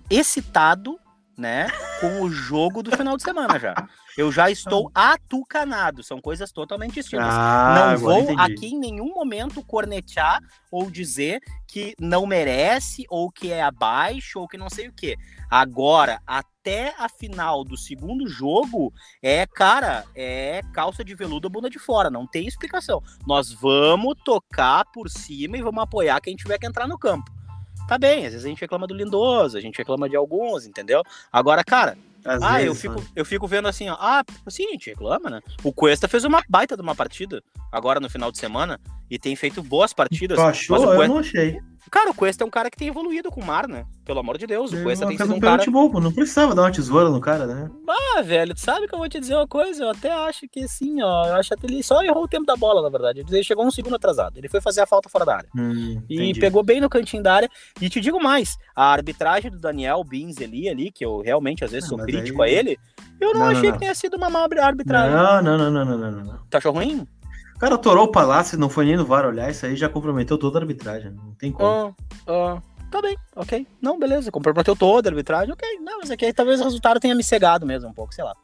excitado 0.10 0.98
né, 1.38 1.68
com 2.02 2.22
o 2.22 2.32
jogo 2.32 2.82
do 2.82 2.96
final 2.96 3.16
de 3.16 3.24
semana 3.24 3.60
já. 3.60 3.76
Eu 4.18 4.32
já 4.32 4.50
estou 4.50 4.90
atucanado, 4.96 6.02
são 6.02 6.20
coisas 6.20 6.52
totalmente 6.52 6.96
distintas. 6.96 7.28
Ah, 7.30 7.92
não 7.92 7.98
vou 8.00 8.22
entendi. 8.22 8.42
aqui 8.42 8.68
em 8.68 8.80
nenhum 8.80 9.14
momento 9.14 9.64
cornetear 9.64 10.42
ou 10.72 10.90
dizer 10.90 11.40
que 11.68 11.94
não 12.00 12.26
merece, 12.26 13.06
ou 13.10 13.30
que 13.30 13.52
é 13.52 13.62
abaixo, 13.62 14.40
ou 14.40 14.48
que 14.48 14.58
não 14.58 14.70
sei 14.70 14.88
o 14.88 14.94
que. 14.94 15.16
Agora, 15.50 16.20
até 16.26 16.94
a 16.98 17.08
final 17.08 17.64
do 17.64 17.78
segundo 17.78 18.28
jogo, 18.28 18.92
é, 19.22 19.46
cara, 19.46 20.06
é 20.16 20.62
calça 20.74 21.04
de 21.04 21.14
veludo, 21.14 21.50
bunda 21.50 21.70
de 21.70 21.78
fora, 21.78 22.10
não 22.10 22.26
tem 22.26 22.48
explicação. 22.48 23.02
Nós 23.26 23.52
vamos 23.54 24.16
tocar 24.26 24.86
por 24.92 25.10
cima 25.10 25.58
e 25.58 25.62
vamos 25.62 25.84
apoiar 25.84 26.20
quem 26.20 26.36
tiver 26.36 26.58
que 26.58 26.66
entrar 26.66 26.88
no 26.88 26.98
campo. 26.98 27.37
Tá 27.88 27.98
bem, 27.98 28.26
às 28.26 28.34
vezes 28.34 28.46
a 28.46 28.50
gente 28.50 28.60
reclama 28.60 28.86
do 28.86 28.94
Lindoso, 28.94 29.58
a 29.58 29.62
gente 29.62 29.78
reclama 29.78 30.10
de 30.10 30.16
alguns, 30.16 30.66
entendeu? 30.66 31.02
Agora, 31.32 31.64
cara, 31.64 31.98
às 32.26 32.42
ah, 32.42 32.58
vezes, 32.58 32.68
eu 32.68 32.76
fico, 32.76 33.02
né? 33.02 33.08
eu 33.16 33.26
fico 33.26 33.48
vendo 33.48 33.68
assim, 33.68 33.88
ó. 33.90 33.96
Ah, 33.98 34.24
sim, 34.50 34.68
a 34.68 34.72
gente 34.72 34.90
reclama, 34.90 35.30
né? 35.30 35.42
O 35.64 35.72
Cuesta 35.72 36.08
fez 36.08 36.26
uma 36.26 36.44
baita 36.50 36.76
de 36.76 36.82
uma 36.82 36.94
partida 36.94 37.42
agora 37.72 38.02
no 38.02 38.10
final 38.10 38.30
de 38.30 38.38
semana 38.38 38.80
e 39.10 39.18
tem 39.18 39.36
feito 39.38 39.64
boas 39.64 39.94
partidas. 39.94 40.38
Tu 40.38 40.42
achou? 40.42 40.78
Cuesta... 40.78 41.04
Eu 41.04 41.08
não 41.08 41.20
achei. 41.20 41.60
Cara, 41.90 42.12
o 42.12 42.14
Cuesta 42.14 42.44
é 42.44 42.48
um 42.48 42.50
cara 42.50 42.70
que 42.70 42.78
tem 42.78 42.88
evoluído 42.88 43.32
com 43.32 43.42
o 43.42 43.46
Mar, 43.46 43.68
né? 43.68 43.86
Pelo 44.06 44.20
amor 44.20 44.38
de 44.38 44.48
Deus, 44.48 44.72
o 44.72 44.84
Cuesta 44.84 45.06
tem 45.08 45.18
sido 45.18 45.34
um 45.34 45.40
cara... 45.40 45.64
Bom, 45.70 46.00
não 46.00 46.12
precisava 46.12 46.56
dar 46.56 46.64
uma 46.64 46.72
tesoura 46.72 47.10
no 47.10 47.20
cara, 47.20 47.46
né? 47.46 47.70
Ah, 47.88 48.22
velho, 48.22 48.54
tu 48.54 48.62
sabe 48.62 48.88
que 48.88 48.96
eu 48.96 49.00
vou 49.00 49.10
te 49.10 49.20
dizer 49.20 49.36
uma 49.36 49.48
coisa? 49.48 49.84
Eu 49.84 49.90
até 49.90 50.12
acho 50.12 50.48
que 50.50 50.68
sim, 50.68 51.02
ó. 51.02 51.28
Eu 51.28 51.36
acho 51.36 51.56
que 51.56 51.66
ele 51.66 51.84
só 51.84 52.02
errou 52.02 52.24
o 52.24 52.28
tempo 52.28 52.46
da 52.46 52.56
bola, 52.56 52.82
na 52.82 52.90
verdade. 52.90 53.24
Ele 53.28 53.44
chegou 53.44 53.66
um 53.66 53.72
segundo 53.72 53.96
atrasado. 53.96 54.38
Ele 54.38 54.50
foi 54.50 54.62
fazer 54.62 54.82
a 54.82 54.88
falta 54.88 55.10
fora 55.10 55.26
da 55.26 55.36
área. 55.38 55.50
Hum, 55.56 56.02
e 56.10 56.34
pegou 56.40 56.64
bem 56.64 56.80
no 56.80 56.90
cantinho 56.90 57.24
da 57.24 57.34
área. 57.34 57.50
E 57.82 57.90
te 57.90 58.00
digo 58.00 58.22
mais, 58.22 58.58
a 58.76 58.92
arbitragem 58.92 59.52
do 59.52 59.60
Daniel 59.60 60.04
Bins 60.04 60.38
ali, 60.42 60.70
ali 60.70 60.92
que 60.92 61.06
eu 61.06 61.22
realmente 61.22 61.64
às 61.64 61.72
vezes 61.72 61.86
ah, 61.86 61.90
sou 61.90 61.98
crítico 62.00 62.42
aí... 62.42 62.56
a 62.56 62.60
ele, 62.60 62.80
eu 63.20 63.34
não, 63.34 63.42
não 63.42 63.48
achei 63.48 63.64
não, 63.64 63.70
não. 63.70 63.74
que 63.74 63.80
tenha 63.80 63.96
sido 63.96 64.16
uma 64.16 64.30
má 64.30 64.48
arbitragem. 64.62 65.16
Não, 65.16 65.42
não, 65.42 65.58
não, 65.58 65.72
não, 65.72 65.86
não, 65.86 65.98
não, 65.98 66.12
não. 66.12 66.40
Tá 66.50 66.60
achou 66.60 66.72
ruim? 66.72 67.08
O 67.58 67.60
cara 67.60 67.76
torou 67.76 68.06
o 68.06 68.12
palácio, 68.12 68.56
não 68.56 68.70
foi 68.70 68.86
nem 68.86 68.96
no 68.96 69.04
VAR 69.04 69.26
olhar, 69.26 69.50
isso 69.50 69.66
aí 69.66 69.76
já 69.76 69.90
comprometeu 69.90 70.38
toda 70.38 70.60
a 70.60 70.62
arbitragem. 70.62 71.10
Não 71.10 71.34
tem 71.34 71.52
como. 71.52 71.96
Ah, 72.28 72.62
tá 72.92 73.02
bem, 73.02 73.18
ok. 73.36 73.66
Não, 73.82 73.98
beleza, 73.98 74.32
comprometeu 74.32 74.76
toda 74.76 75.10
a 75.10 75.12
arbitragem, 75.12 75.52
ok. 75.52 75.80
Não, 75.80 75.98
mas 75.98 76.12
aqui 76.12 76.28
é 76.28 76.32
talvez 76.34 76.62
o 76.62 76.64
resultado 76.64 77.00
tenha 77.00 77.16
me 77.16 77.24
cegado 77.24 77.66
mesmo 77.66 77.90
um 77.90 77.94
pouco, 77.94 78.14
sei 78.14 78.24
lá. 78.24 78.36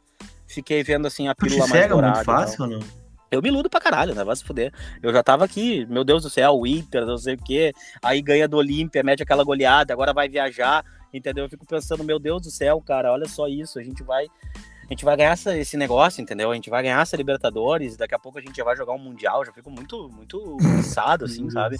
Fiquei 0.48 0.82
vendo 0.82 1.06
assim 1.06 1.28
a 1.28 1.34
pílula 1.34 1.60
mais 1.60 1.70
cega 1.70 1.94
muito 1.94 2.24
fácil 2.24 2.64
ou 2.64 2.70
não? 2.70 2.80
Eu 3.30 3.40
me 3.40 3.50
iludo 3.50 3.70
pra 3.70 3.80
caralho, 3.80 4.16
né? 4.16 4.24
Vai 4.24 4.34
se 4.34 4.42
fuder. 4.42 4.72
Eu 5.00 5.12
já 5.12 5.22
tava 5.22 5.44
aqui, 5.44 5.86
meu 5.86 6.02
Deus 6.02 6.24
do 6.24 6.30
céu, 6.30 6.58
o 6.58 6.66
Inter, 6.66 7.06
não 7.06 7.16
sei 7.16 7.34
o 7.34 7.38
quê. 7.38 7.72
Aí 8.02 8.20
ganha 8.20 8.48
do 8.48 8.56
Olímpia, 8.56 9.04
mete 9.04 9.22
aquela 9.22 9.44
goleada, 9.44 9.92
agora 9.92 10.12
vai 10.12 10.28
viajar, 10.28 10.84
entendeu? 11.12 11.44
Eu 11.44 11.48
fico 11.48 11.64
pensando, 11.64 12.02
meu 12.02 12.18
Deus 12.18 12.42
do 12.42 12.50
céu, 12.50 12.82
cara, 12.84 13.12
olha 13.12 13.28
só 13.28 13.46
isso. 13.46 13.78
A 13.78 13.82
gente 13.84 14.02
vai 14.02 14.26
a 14.84 14.92
gente 14.92 15.04
vai 15.04 15.16
ganhar 15.16 15.32
essa, 15.32 15.56
esse 15.56 15.76
negócio, 15.76 16.20
entendeu? 16.20 16.50
A 16.50 16.54
gente 16.54 16.68
vai 16.70 16.82
ganhar 16.82 17.00
essa 17.00 17.16
Libertadores, 17.16 17.96
daqui 17.96 18.14
a 18.14 18.18
pouco 18.18 18.38
a 18.38 18.40
gente 18.40 18.56
já 18.56 18.64
vai 18.64 18.76
jogar 18.76 18.92
um 18.92 18.98
Mundial, 18.98 19.44
já 19.44 19.52
fico 19.52 19.70
muito, 19.70 20.08
muito 20.08 20.56
cansado, 20.58 21.24
assim, 21.24 21.48
sabe? 21.50 21.76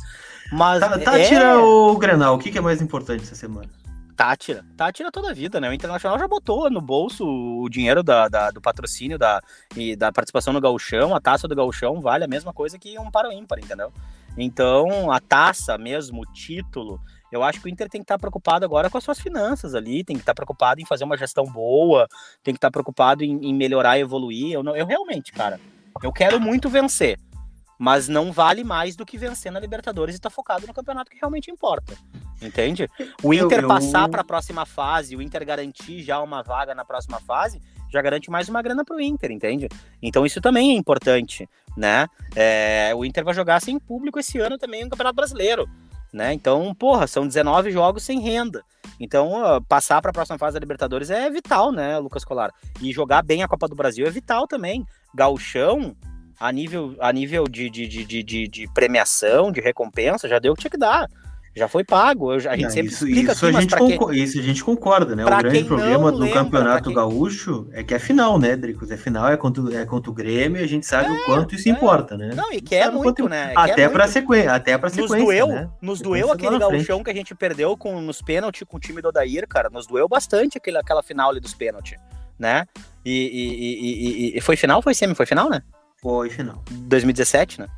Mas. 0.52 0.80
Tá, 0.80 0.99
tá 0.99 1.18
é... 1.18 1.28
tira 1.28 1.58
o 1.58 1.96
Grenal, 1.96 2.34
o 2.34 2.38
que, 2.38 2.50
que 2.50 2.58
é 2.58 2.61
mais 2.61 2.80
importante 2.80 3.23
essa 3.23 3.34
semana? 3.34 3.68
Tátira. 4.14 4.64
Tátira 4.76 5.11
toda 5.11 5.30
a 5.30 5.34
vida, 5.34 5.61
né? 5.61 5.68
O 5.68 5.73
Internacional 5.73 6.18
já 6.18 6.28
botou 6.28 6.70
no 6.70 6.80
bolso 6.80 7.26
o 7.26 7.68
dinheiro 7.68 8.02
da, 8.02 8.28
da, 8.28 8.50
do 8.50 8.61
patrocínio 8.61 9.18
da, 9.18 9.42
e 9.76 9.96
da 9.96 10.12
participação 10.12 10.52
no 10.52 10.61
gauchão, 10.61 11.14
a 11.14 11.20
taça 11.20 11.49
do 11.49 11.54
gauchão 11.54 12.00
vale 12.00 12.25
a 12.25 12.28
mesma 12.28 12.52
coisa 12.52 12.78
que 12.78 12.99
um 12.99 13.11
para 13.11 13.28
o 13.28 13.32
ímpar, 13.32 13.58
entendeu? 13.58 13.92
Então, 14.37 15.11
a 15.11 15.20
taça 15.20 15.76
mesmo, 15.78 16.23
o 16.23 16.32
título, 16.32 17.00
eu 17.34 17.42
acho 17.42 17.60
que 17.60 17.66
o 17.66 17.68
Inter 17.68 17.88
tem 17.88 18.00
que 18.00 18.04
estar 18.04 18.18
preocupado 18.18 18.64
agora 18.64 18.88
com 18.88 18.96
as 18.96 19.02
suas 19.02 19.18
finanças 19.18 19.74
ali, 19.74 20.04
tem 20.04 20.16
que 20.16 20.22
estar 20.22 20.34
preocupado 20.34 20.80
em 20.80 20.86
fazer 20.86 21.04
uma 21.04 21.16
gestão 21.16 21.44
boa, 21.44 22.06
tem 22.42 22.54
que 22.54 22.58
estar 22.58 22.70
preocupado 22.70 23.24
em, 23.24 23.48
em 23.48 23.52
melhorar 23.52 23.98
e 23.98 24.02
evoluir. 24.02 24.52
Eu, 24.52 24.62
não, 24.62 24.76
eu 24.76 24.86
realmente, 24.86 25.32
cara, 25.32 25.58
eu 26.02 26.12
quero 26.12 26.40
muito 26.40 26.68
vencer, 26.68 27.18
mas 27.78 28.06
não 28.06 28.32
vale 28.32 28.62
mais 28.62 28.94
do 28.94 29.04
que 29.04 29.18
vencer 29.18 29.50
na 29.50 29.58
Libertadores 29.58 30.14
e 30.14 30.18
estar 30.18 30.30
tá 30.30 30.34
focado 30.34 30.66
no 30.66 30.72
campeonato 30.72 31.10
que 31.10 31.18
realmente 31.18 31.50
importa. 31.50 31.94
Entende? 32.40 32.88
O 33.22 33.34
Inter 33.34 33.58
eu, 33.58 33.62
eu... 33.62 33.68
passar 33.68 34.08
para 34.08 34.20
a 34.20 34.24
próxima 34.24 34.64
fase, 34.64 35.16
o 35.16 35.22
Inter 35.22 35.44
garantir 35.44 36.02
já 36.02 36.20
uma 36.20 36.42
vaga 36.42 36.74
na 36.74 36.84
próxima 36.84 37.20
fase, 37.20 37.60
já 37.90 38.00
garante 38.00 38.30
mais 38.30 38.48
uma 38.48 38.62
grana 38.62 38.84
para 38.84 38.96
o 38.96 39.00
Inter, 39.00 39.30
entende? 39.32 39.68
Então 40.00 40.24
isso 40.24 40.40
também 40.40 40.70
é 40.70 40.74
importante, 40.74 41.48
né? 41.76 42.06
É, 42.36 42.92
o 42.94 43.04
Inter 43.04 43.24
vai 43.24 43.34
jogar 43.34 43.60
sem 43.60 43.78
público 43.78 44.18
esse 44.18 44.38
ano 44.38 44.56
também 44.56 44.84
no 44.84 44.90
Campeonato 44.90 45.16
Brasileiro 45.16 45.68
né? 46.14 46.33
Então, 46.33 46.73
porra, 46.75 47.09
são 47.09 47.26
19 47.26 47.73
jogos 47.73 48.04
sem 48.04 48.21
renda. 48.21 48.62
Então, 49.00 49.42
uh, 49.42 49.61
passar 49.64 50.00
para 50.00 50.11
a 50.11 50.14
próxima 50.14 50.38
fase 50.38 50.54
da 50.54 50.61
Libertadores 50.61 51.11
é 51.11 51.28
vital, 51.28 51.73
né, 51.73 51.99
Lucas 51.99 52.25
Colar? 52.25 52.52
E 52.80 52.92
jogar 52.92 53.23
bem 53.23 53.42
a 53.42 53.49
Copa 53.49 53.66
do 53.66 53.75
Brasil 53.75 54.06
é 54.06 54.11
vital 54.11 54.47
também. 54.47 54.87
Gauchão, 55.12 55.97
a 56.38 56.52
nível, 56.52 56.94
a 57.00 57.12
nível 57.12 57.44
de, 57.49 57.68
de, 57.68 57.88
de, 57.88 58.23
de, 58.23 58.49
de 58.49 58.73
premiação, 58.73 59.50
de 59.50 59.61
recompensa, 59.61 60.28
já 60.28 60.38
deu 60.38 60.52
o 60.52 60.54
que 60.54 60.62
tinha 60.62 60.71
que 60.71 60.78
dar 60.78 61.09
já 61.56 61.68
foi 61.68 61.84
pago. 61.84 62.30
a 62.32 62.38
gente 62.38 62.62
não, 62.62 62.70
sempre 62.70 62.92
isso, 62.92 63.06
explica 63.06 63.32
isso, 63.32 63.46
aqui, 63.46 63.56
a 63.56 63.61
gente 63.61 63.76
quem... 63.76 64.23
isso 64.23 64.38
a 64.38 64.42
gente 64.42 64.64
concorda, 64.64 65.14
né? 65.14 65.25
O 65.25 65.28
grande 65.28 65.64
problema 65.64 66.11
do 66.11 66.18
lembra, 66.18 66.42
Campeonato 66.42 66.84
quem... 66.84 66.94
Gaúcho 66.94 67.68
é 67.73 67.84
que 67.84 67.94
é 67.94 67.99
final, 67.99 68.38
né, 68.38 68.56
Dricos? 68.56 68.90
É 68.90 68.96
final, 68.96 69.28
é 69.28 69.37
contra, 69.37 69.76
é 69.76 69.84
contra 69.84 70.11
o 70.11 70.14
Grêmio 70.14 70.61
e 70.61 70.64
a 70.64 70.66
gente 70.66 70.84
sabe 70.84 71.08
é, 71.08 71.12
o 71.12 71.25
quanto 71.25 71.54
isso 71.54 71.68
é. 71.68 71.73
importa, 71.73 72.16
né? 72.16 72.32
Não, 72.34 72.52
e 72.52 72.61
quer 72.61 72.90
muito, 72.90 73.23
quanto... 73.23 73.28
né? 73.28 73.52
Até 73.54 73.88
para 73.88 74.08
sequência, 74.08 74.52
até 74.52 74.76
para 74.76 74.90
sequência, 74.90 75.16
nos 75.16 75.25
doeu, 75.25 75.49
né? 75.49 75.70
Nos 75.80 76.00
doeu 76.00 76.32
aquele 76.32 76.58
gauchão 76.58 77.04
que 77.04 77.11
a 77.11 77.14
gente 77.14 77.34
perdeu 77.34 77.76
com, 77.76 78.00
nos 78.00 78.20
pênaltis 78.20 78.66
com 78.66 78.76
o 78.76 78.80
time 78.80 79.00
do 79.00 79.08
Odair, 79.08 79.46
cara. 79.49 79.70
Nos 79.70 79.87
doeu 79.87 80.08
bastante 80.08 80.58
aquele, 80.58 80.78
aquela 80.78 81.02
final 81.02 81.30
ali 81.30 81.40
dos 81.40 81.54
pênaltis, 81.54 81.99
né? 82.38 82.66
E, 83.04 83.12
e, 83.12 84.34
e, 84.34 84.38
e, 84.38 84.40
foi 84.40 84.56
final? 84.56 84.82
Foi 84.82 84.94
semi? 84.94 85.14
Foi 85.14 85.26
final, 85.26 85.49
né? 85.49 85.62
Foi 86.00 86.30
final. 86.30 86.62
2017, 86.70 87.61
né? 87.61 87.68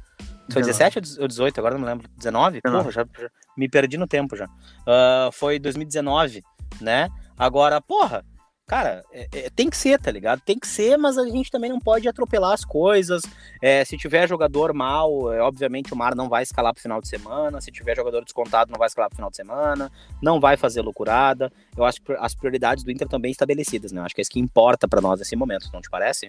Foi 0.52 0.62
17 0.62 0.98
ou 1.20 1.28
18? 1.28 1.58
Agora 1.58 1.74
não 1.74 1.80
me 1.80 1.86
lembro. 1.86 2.08
19? 2.16 2.60
19. 2.62 2.82
Porra, 2.82 2.92
já, 2.92 3.06
já, 3.20 3.30
me 3.56 3.68
perdi 3.68 3.96
no 3.96 4.06
tempo 4.06 4.36
já. 4.36 4.46
Uh, 4.46 5.32
foi 5.32 5.58
2019, 5.58 6.42
né? 6.80 7.08
Agora, 7.36 7.80
porra, 7.80 8.24
cara, 8.66 9.04
é, 9.12 9.28
é, 9.32 9.50
tem 9.50 9.70
que 9.70 9.76
ser, 9.76 10.00
tá 10.00 10.10
ligado? 10.10 10.40
Tem 10.40 10.58
que 10.58 10.66
ser, 10.66 10.96
mas 10.96 11.16
a 11.16 11.24
gente 11.24 11.50
também 11.50 11.70
não 11.70 11.78
pode 11.78 12.08
atropelar 12.08 12.52
as 12.52 12.64
coisas. 12.64 13.22
É, 13.62 13.84
se 13.84 13.96
tiver 13.96 14.28
jogador 14.28 14.72
mal, 14.72 15.32
é, 15.32 15.40
obviamente 15.40 15.92
o 15.92 15.96
Mar 15.96 16.14
não 16.14 16.28
vai 16.28 16.42
escalar 16.42 16.72
pro 16.72 16.82
final 16.82 17.00
de 17.00 17.08
semana. 17.08 17.60
Se 17.60 17.70
tiver 17.70 17.96
jogador 17.96 18.24
descontado, 18.24 18.70
não 18.70 18.78
vai 18.78 18.86
escalar 18.86 19.08
pro 19.08 19.16
final 19.16 19.30
de 19.30 19.36
semana. 19.36 19.90
Não 20.22 20.40
vai 20.40 20.56
fazer 20.56 20.80
loucurada. 20.80 21.52
Eu 21.76 21.84
acho 21.84 22.00
que 22.02 22.12
as 22.12 22.34
prioridades 22.34 22.82
do 22.82 22.90
Inter 22.90 23.08
também 23.08 23.30
estabelecidas, 23.30 23.92
né? 23.92 24.00
Eu 24.00 24.04
acho 24.04 24.14
que 24.14 24.20
é 24.20 24.22
isso 24.22 24.30
que 24.30 24.40
importa 24.40 24.88
para 24.88 25.00
nós 25.00 25.18
nesse 25.18 25.36
momento, 25.36 25.70
não 25.72 25.80
te 25.80 25.90
parece? 25.90 26.26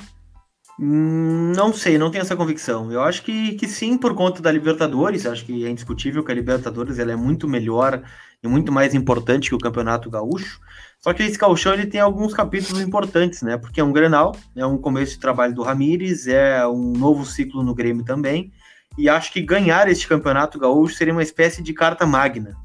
Hum, 0.80 1.54
não 1.56 1.74
sei, 1.74 1.98
não 1.98 2.12
tenho 2.12 2.22
essa 2.22 2.36
convicção. 2.36 2.92
Eu 2.92 3.02
acho 3.02 3.24
que, 3.24 3.54
que 3.54 3.68
sim, 3.68 3.98
por 3.98 4.14
conta 4.14 4.42
da 4.42 4.52
Libertadores. 4.52 5.26
Acho 5.26 5.46
que 5.46 5.66
é 5.66 5.70
indiscutível 5.70 6.24
que 6.24 6.32
a 6.32 6.36
Libertadores 6.36 7.00
ela 7.00 7.12
é 7.12 7.16
muito 7.16 7.48
melhor 7.48 8.04
e 8.44 8.48
muito 8.48 8.72
mais 8.72 8.94
importante 8.94 9.50
que 9.50 9.56
o 9.56 9.60
Campeonato 9.60 10.10
Gaúcho. 10.10 10.60
Só 11.00 11.14
que 11.14 11.24
esse 11.24 11.38
Gauchão 11.38 11.74
ele 11.74 11.88
tem 11.88 12.00
alguns 12.00 12.34
capítulos 12.34 12.82
importantes, 12.82 13.42
né? 13.42 13.58
Porque 13.58 13.80
é 13.80 13.84
um 13.84 13.92
Grenal, 13.92 14.36
é 14.56 14.66
um 14.66 14.78
começo 14.78 15.14
de 15.14 15.20
trabalho 15.20 15.54
do 15.54 15.64
Ramires, 15.64 16.28
é 16.28 16.68
um 16.68 16.92
novo 16.92 17.26
ciclo 17.26 17.64
no 17.64 17.74
Grêmio 17.74 18.04
também. 18.04 18.52
E 18.98 19.10
acho 19.10 19.32
que 19.32 19.42
ganhar 19.42 19.88
este 19.88 20.08
Campeonato 20.08 20.60
Gaúcho 20.60 20.96
seria 20.96 21.14
uma 21.14 21.24
espécie 21.24 21.62
de 21.62 21.74
carta 21.74 22.06
magna 22.06 22.56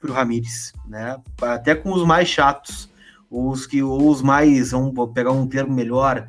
para 0.00 0.10
o 0.10 0.14
Ramires, 0.14 0.72
né? 0.86 1.16
Até 1.42 1.74
com 1.74 1.92
os 1.92 2.04
mais 2.04 2.28
chatos, 2.28 2.88
os 3.30 3.66
que 3.66 3.82
os 3.82 4.22
mais, 4.22 4.70
vamos 4.70 5.12
pegar 5.12 5.32
um 5.32 5.46
termo 5.46 5.74
melhor, 5.74 6.28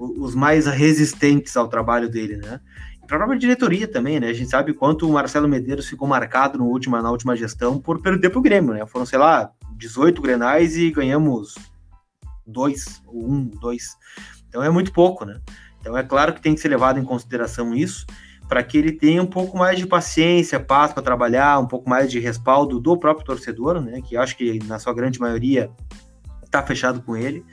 os 0.00 0.34
mais 0.34 0.66
resistentes 0.66 1.56
ao 1.56 1.68
trabalho 1.68 2.08
dele, 2.08 2.36
né? 2.38 2.60
Para 3.06 3.16
a 3.16 3.20
própria 3.20 3.38
diretoria 3.38 3.86
também, 3.86 4.18
né? 4.18 4.28
A 4.28 4.32
gente 4.32 4.48
sabe 4.48 4.72
quanto 4.72 5.08
o 5.08 5.12
Marcelo 5.12 5.48
Medeiros 5.48 5.88
ficou 5.88 6.08
marcado 6.08 6.58
no 6.58 6.66
última, 6.66 7.02
na 7.02 7.10
última 7.10 7.36
gestão 7.36 7.78
por 7.78 8.00
perder 8.00 8.30
para 8.30 8.38
o 8.38 8.42
Grêmio, 8.42 8.72
né? 8.72 8.86
Foram, 8.86 9.04
sei 9.04 9.18
lá, 9.18 9.50
18 9.76 10.22
grenais 10.22 10.76
e 10.76 10.90
ganhamos 10.90 11.54
dois, 12.46 13.02
um, 13.12 13.44
dois. 13.44 13.96
Então 14.48 14.62
é 14.62 14.70
muito 14.70 14.92
pouco, 14.92 15.24
né? 15.24 15.40
Então 15.80 15.96
é 15.96 16.02
claro 16.02 16.32
que 16.32 16.40
tem 16.40 16.54
que 16.54 16.60
ser 16.60 16.68
levado 16.68 16.98
em 16.98 17.04
consideração 17.04 17.74
isso, 17.74 18.06
para 18.48 18.62
que 18.62 18.78
ele 18.78 18.92
tenha 18.92 19.22
um 19.22 19.26
pouco 19.26 19.56
mais 19.56 19.78
de 19.78 19.86
paciência, 19.86 20.58
paz 20.58 20.92
para 20.92 21.02
trabalhar, 21.02 21.58
um 21.58 21.66
pouco 21.66 21.88
mais 21.88 22.10
de 22.10 22.18
respaldo 22.18 22.80
do 22.80 22.96
próprio 22.96 23.26
torcedor, 23.26 23.80
né? 23.80 24.00
Que 24.00 24.16
acho 24.16 24.36
que 24.36 24.58
na 24.64 24.78
sua 24.78 24.94
grande 24.94 25.20
maioria 25.20 25.70
está 26.44 26.62
fechado 26.62 27.02
com 27.02 27.16
ele. 27.16 27.44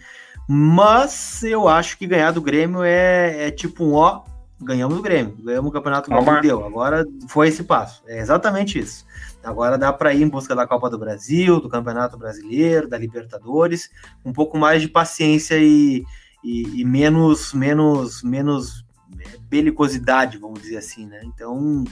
Mas 0.47 1.43
eu 1.43 1.67
acho 1.67 1.97
que 1.97 2.07
ganhar 2.07 2.31
do 2.31 2.41
Grêmio 2.41 2.81
é, 2.81 3.47
é 3.47 3.51
tipo 3.51 3.83
um 3.83 3.93
ó, 3.93 4.23
ganhamos 4.61 4.95
do 4.95 5.03
Grêmio, 5.03 5.35
ganhamos 5.43 5.69
o 5.69 5.73
campeonato 5.73 6.09
que 6.09 6.41
deu. 6.41 6.65
Agora 6.65 7.05
foi 7.27 7.49
esse 7.49 7.63
passo. 7.63 8.01
É 8.07 8.19
exatamente 8.19 8.79
isso. 8.79 9.05
Agora 9.43 9.77
dá 9.77 9.93
para 9.93 10.13
ir 10.13 10.23
em 10.23 10.27
busca 10.27 10.55
da 10.55 10.67
Copa 10.67 10.89
do 10.89 10.97
Brasil, 10.97 11.59
do 11.59 11.69
Campeonato 11.69 12.17
Brasileiro, 12.17 12.87
da 12.87 12.97
Libertadores, 12.97 13.89
um 14.25 14.33
pouco 14.33 14.57
mais 14.57 14.81
de 14.81 14.89
paciência 14.89 15.57
e, 15.57 16.03
e, 16.43 16.81
e 16.81 16.85
menos, 16.85 17.53
menos, 17.53 18.23
menos 18.23 18.85
é, 19.19 19.37
belicosidade, 19.41 20.37
vamos 20.37 20.61
dizer 20.61 20.77
assim, 20.77 21.05
né? 21.05 21.21
Então, 21.23 21.83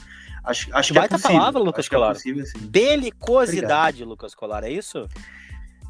acho, 0.44 0.70
acho 0.76 0.94
que, 0.94 1.00
é 1.00 1.08
possível. 1.08 1.38
palavra, 1.38 1.62
Lucas 1.62 1.88
Colar. 1.88 2.12
É 2.12 2.14
possível, 2.14 2.44
Belicosidade, 2.60 4.04
Obrigado. 4.04 4.10
Lucas 4.10 4.36
Colar, 4.36 4.64
é 4.64 4.72
isso? 4.72 5.08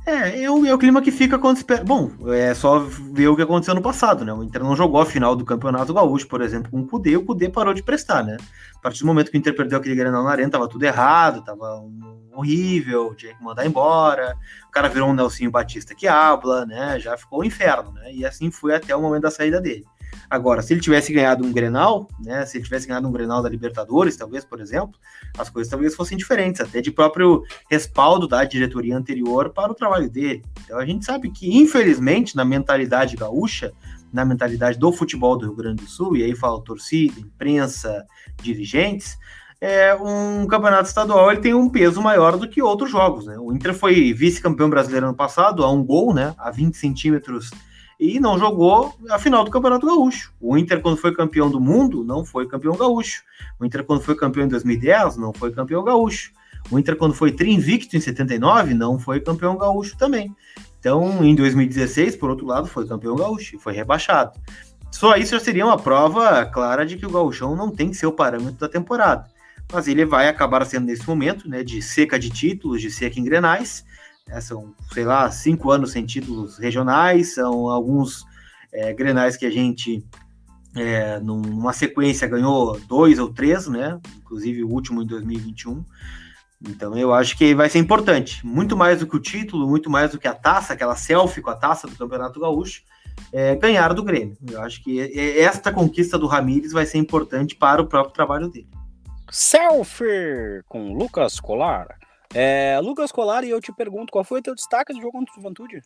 É, 0.06 0.44
é 0.44 0.52
o, 0.52 0.64
é 0.66 0.74
o 0.74 0.78
clima 0.78 1.02
que 1.02 1.12
fica 1.12 1.40
quando 1.40 1.58
espera. 1.58 1.84
Bom, 1.84 2.12
é 2.28 2.54
só 2.54 2.80
ver 2.80 3.28
o 3.28 3.36
que 3.36 3.42
aconteceu 3.42 3.74
no 3.74 3.82
passado, 3.82 4.24
né? 4.24 4.32
O 4.32 4.44
Inter 4.44 4.64
não 4.64 4.76
jogou 4.76 5.02
a 5.02 5.06
final 5.06 5.36
do 5.36 5.44
Campeonato 5.44 5.94
Gaúcho, 5.94 6.28
por 6.28 6.42
exemplo, 6.42 6.70
com 6.70 6.82
o 6.82 6.88
Cudê, 6.88 7.18
o 7.18 7.26
Cudê 7.26 7.50
parou 7.50 7.74
de 7.74 7.82
prestar, 7.82 8.24
né? 8.24 8.38
A 8.76 8.80
partir 8.80 9.00
do 9.00 9.08
momento 9.08 9.32
que 9.32 9.38
o 9.38 9.40
Inter 9.40 9.56
perdeu 9.56 9.80
aquele 9.80 9.96
Grenal 9.96 10.24
na 10.24 10.30
arena, 10.30 10.52
tava 10.52 10.68
tudo 10.68 10.84
errado, 10.84 11.44
tava 11.44 11.84
horrível, 12.32 13.16
tinha 13.16 13.34
que 13.34 13.44
mandar 13.44 13.66
embora. 13.66 14.38
O 14.68 14.72
cara 14.72 14.90
virou 14.90 15.10
um 15.10 15.14
Nelsinho 15.14 15.50
Batista 15.50 15.96
que 15.96 16.08
habla, 16.08 16.68
né? 16.68 17.00
Já 17.00 17.18
ficou 17.18 17.42
um 17.42 17.44
inferno, 17.44 17.92
né? 17.94 18.14
E 18.14 18.24
assim 18.24 18.52
foi 18.52 18.76
até 18.76 18.96
o 18.96 19.02
momento 19.02 19.24
da 19.24 19.32
saída 19.32 19.60
dele. 19.60 19.86
Agora, 20.36 20.62
se 20.62 20.74
ele 20.74 20.82
tivesse 20.82 21.14
ganhado 21.14 21.46
um 21.46 21.54
Grenal, 21.54 22.10
né? 22.20 22.46
Se 22.46 22.58
ele 22.58 22.66
tivesse 22.66 22.86
ganhado 22.86 23.08
um 23.08 23.12
Grenal 23.12 23.42
da 23.42 23.48
Libertadores, 23.48 24.18
talvez, 24.18 24.44
por 24.44 24.60
exemplo, 24.60 25.00
as 25.38 25.50
coisas 25.50 25.72
talvez 25.72 25.96
fossem 25.96 26.18
diferentes, 26.18 26.60
até 26.60 26.82
de 26.82 26.92
próprio 26.92 27.42
respaldo 27.72 28.28
da 28.28 28.44
diretoria 28.44 28.98
anterior 28.98 29.52
para 29.52 29.72
o 29.72 29.76
trabalho 29.76 30.10
dele. 30.10 30.44
Então 30.66 30.78
a 30.78 30.86
gente 30.86 31.06
sabe 31.06 31.32
que, 31.32 31.56
infelizmente, 31.56 32.36
na 32.36 32.44
mentalidade 32.44 33.16
gaúcha, 33.16 33.72
na 34.12 34.26
mentalidade 34.26 34.78
do 34.78 34.92
futebol 34.92 35.38
do 35.38 35.46
Rio 35.46 35.56
Grande 35.56 35.84
do 35.84 35.90
Sul, 35.90 36.18
e 36.18 36.24
aí 36.24 36.36
fala 36.36 36.62
torcida, 36.62 37.18
imprensa, 37.18 38.06
dirigentes, 38.42 39.18
é, 39.62 39.96
um 39.96 40.46
campeonato 40.48 40.90
estadual 40.90 41.32
ele 41.32 41.40
tem 41.40 41.54
um 41.54 41.70
peso 41.70 42.02
maior 42.02 42.38
do 42.38 42.48
que 42.48 42.62
outros 42.62 42.92
jogos. 42.92 43.26
Né? 43.26 43.38
O 43.40 43.54
Inter 43.54 43.74
foi 43.74 44.12
vice-campeão 44.12 44.70
brasileiro 44.70 45.06
ano 45.06 45.16
passado, 45.16 45.64
a 45.64 45.72
um 45.72 45.82
gol, 45.82 46.14
né, 46.14 46.36
a 46.38 46.52
20 46.52 46.76
centímetros 46.76 47.52
e 48.00 48.20
não 48.20 48.38
jogou 48.38 48.94
a 49.10 49.18
final 49.18 49.44
do 49.44 49.52
Campeonato 49.52 49.86
Gaúcho. 49.86 50.34
O 50.40 50.58
Inter, 50.58 50.82
quando 50.82 50.98
foi 50.98 51.14
campeão 51.14 51.50
do 51.50 51.60
mundo, 51.60 52.04
não 52.04 52.26
foi 52.26 52.48
campeão 52.48 52.76
gaúcho. 52.76 53.24
O 53.60 53.66
Inter, 53.66 53.84
quando 53.84 54.02
foi 54.02 54.16
campeão 54.16 54.46
em 54.46 54.50
2010, 54.50 55.18
não 55.18 55.34
foi 55.34 55.52
campeão 55.52 55.84
gaúcho. 55.84 56.32
O 56.70 56.80
Inter, 56.80 56.96
quando 56.96 57.14
foi 57.14 57.32
tri-invicto 57.32 57.96
em 57.96 58.00
79, 58.00 58.74
não 58.74 58.98
foi 58.98 59.20
campeão 59.20 59.58
gaúcho 59.58 59.96
também. 59.98 60.36
Então, 60.80 61.24
em 61.24 61.34
2016, 61.36 62.16
por 62.16 62.30
outro 62.30 62.46
lado, 62.46 62.68
foi 62.68 62.88
campeão 62.88 63.16
gaúcho 63.16 63.56
e 63.56 63.60
foi 63.60 63.74
rebaixado. 63.74 64.40
Só 64.92 65.16
isso 65.16 65.32
já 65.32 65.40
seria 65.40 65.66
uma 65.66 65.78
prova 65.78 66.46
clara 66.46 66.86
de 66.86 66.96
que 66.96 67.06
o 67.06 67.10
gauchão 67.10 67.56
não 67.56 67.70
tem 67.70 67.90
que 67.90 67.98
ser 67.98 68.06
o 68.06 68.12
parâmetro 68.12 68.60
da 68.60 68.70
temporada. 68.70 69.26
Mas 69.72 69.88
ele 69.88 70.06
vai 70.06 70.28
acabar 70.28 70.66
sendo 70.66 70.86
nesse 70.86 71.08
momento, 71.08 71.50
né, 71.50 71.64
de 71.64 71.82
seca 71.82 72.18
de 72.18 72.30
títulos, 72.30 72.82
de 72.82 72.90
seca 72.90 73.20
em 73.20 73.24
grenais, 73.24 73.84
é, 74.30 74.42
são, 74.42 74.74
sei 74.92 75.06
lá, 75.06 75.30
cinco 75.32 75.72
anos 75.72 75.92
sem 75.92 76.06
títulos 76.06 76.58
regionais, 76.58 77.36
são 77.36 77.70
alguns 77.70 78.26
é, 78.74 78.94
grenais 78.94 79.38
que 79.38 79.46
a 79.46 79.52
gente, 79.52 80.04
é, 80.76 81.20
numa 81.20 81.74
sequência, 81.74 82.28
ganhou 82.28 82.80
dois 82.82 83.20
ou 83.20 83.32
três, 83.32 83.68
né? 83.68 84.00
Inclusive 84.18 84.64
o 84.64 84.70
último 84.70 85.04
em 85.04 85.08
2021. 85.08 85.84
Então 86.68 86.98
eu 86.98 87.14
acho 87.14 87.38
que 87.38 87.54
vai 87.54 87.70
ser 87.70 87.80
importante, 87.80 88.46
muito 88.46 88.76
mais 88.76 89.00
do 89.00 89.08
que 89.08 89.16
o 89.16 89.20
título, 89.20 89.68
muito 89.68 89.90
mais 89.90 90.12
do 90.12 90.20
que 90.20 90.28
a 90.28 90.34
taça, 90.34 90.74
aquela 90.74 90.96
selfie 90.96 91.42
com 91.42 91.52
a 91.52 91.56
taça 91.56 91.88
do 91.88 91.96
Campeonato 91.96 92.40
Gaúcho, 92.40 92.82
é, 93.32 93.56
ganhar 93.56 93.94
do 93.94 94.04
Grêmio. 94.04 94.38
Eu 94.50 94.62
acho 94.62 94.84
que 94.84 95.00
esta 95.40 95.72
conquista 95.72 96.18
do 96.18 96.28
Ramires 96.28 96.72
vai 96.72 96.86
ser 96.86 96.98
importante 96.98 97.56
para 97.56 97.82
o 97.82 97.88
próprio 97.88 98.14
trabalho 98.14 98.50
dele. 98.50 98.70
Selfie 99.30 100.64
com 100.68 100.94
Lucas 100.94 101.40
Colar. 101.40 101.88
É, 102.38 102.78
Lucas 102.82 103.14
Colari, 103.14 103.50
eu 103.50 103.62
te 103.62 103.72
pergunto, 103.72 104.12
qual 104.12 104.26
foi 104.26 104.42
o 104.42 104.44
teu 104.44 104.54
destaque 104.54 104.94
do 104.94 105.00
jogo 105.00 105.14
contra 105.14 105.32
o 105.32 105.36
Juventude? 105.38 105.82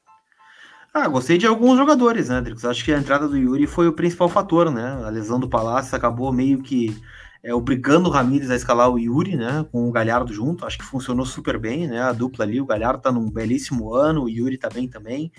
Ah, 0.92 1.08
gostei 1.08 1.38
de 1.38 1.46
alguns 1.46 1.78
jogadores, 1.78 2.30
né, 2.30 2.42
Drix? 2.42 2.66
Acho 2.66 2.84
que 2.84 2.92
a 2.92 2.98
entrada 2.98 3.28
do 3.28 3.38
Yuri 3.38 3.68
foi 3.68 3.88
o 3.88 3.94
principal 3.94 4.28
fator, 4.28 4.72
né? 4.72 5.00
A 5.06 5.10
lesão 5.10 5.40
do 5.40 5.48
Palácio 5.48 5.96
acabou 5.96 6.34
meio 6.34 6.64
que 6.64 7.00
é, 7.44 7.54
obrigando 7.54 8.10
o 8.10 8.12
Ramires 8.12 8.50
a 8.50 8.56
escalar 8.56 8.90
o 8.90 8.98
Yuri, 8.98 9.36
né? 9.36 9.64
Com 9.72 9.88
o 9.88 9.92
Galhardo 9.92 10.34
junto. 10.34 10.66
Acho 10.66 10.80
que 10.80 10.84
funcionou 10.84 11.24
super 11.24 11.60
bem, 11.60 11.88
né? 11.88 12.02
A 12.02 12.12
dupla 12.12 12.44
ali, 12.44 12.60
o 12.60 12.66
Galhardo 12.66 13.04
tá 13.04 13.12
num 13.12 13.30
belíssimo 13.30 13.94
ano, 13.94 14.24
o 14.24 14.30
Yuri 14.30 14.58
tá 14.58 14.72
bem 14.72 14.88
também. 14.88 15.32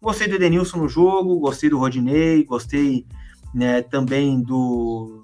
Gostei 0.00 0.26
do 0.26 0.36
Edenilson 0.36 0.78
no 0.78 0.88
jogo, 0.88 1.38
gostei 1.38 1.68
do 1.68 1.78
Rodinei, 1.78 2.42
gostei 2.42 3.06
né, 3.54 3.82
também 3.82 4.42
do, 4.42 5.22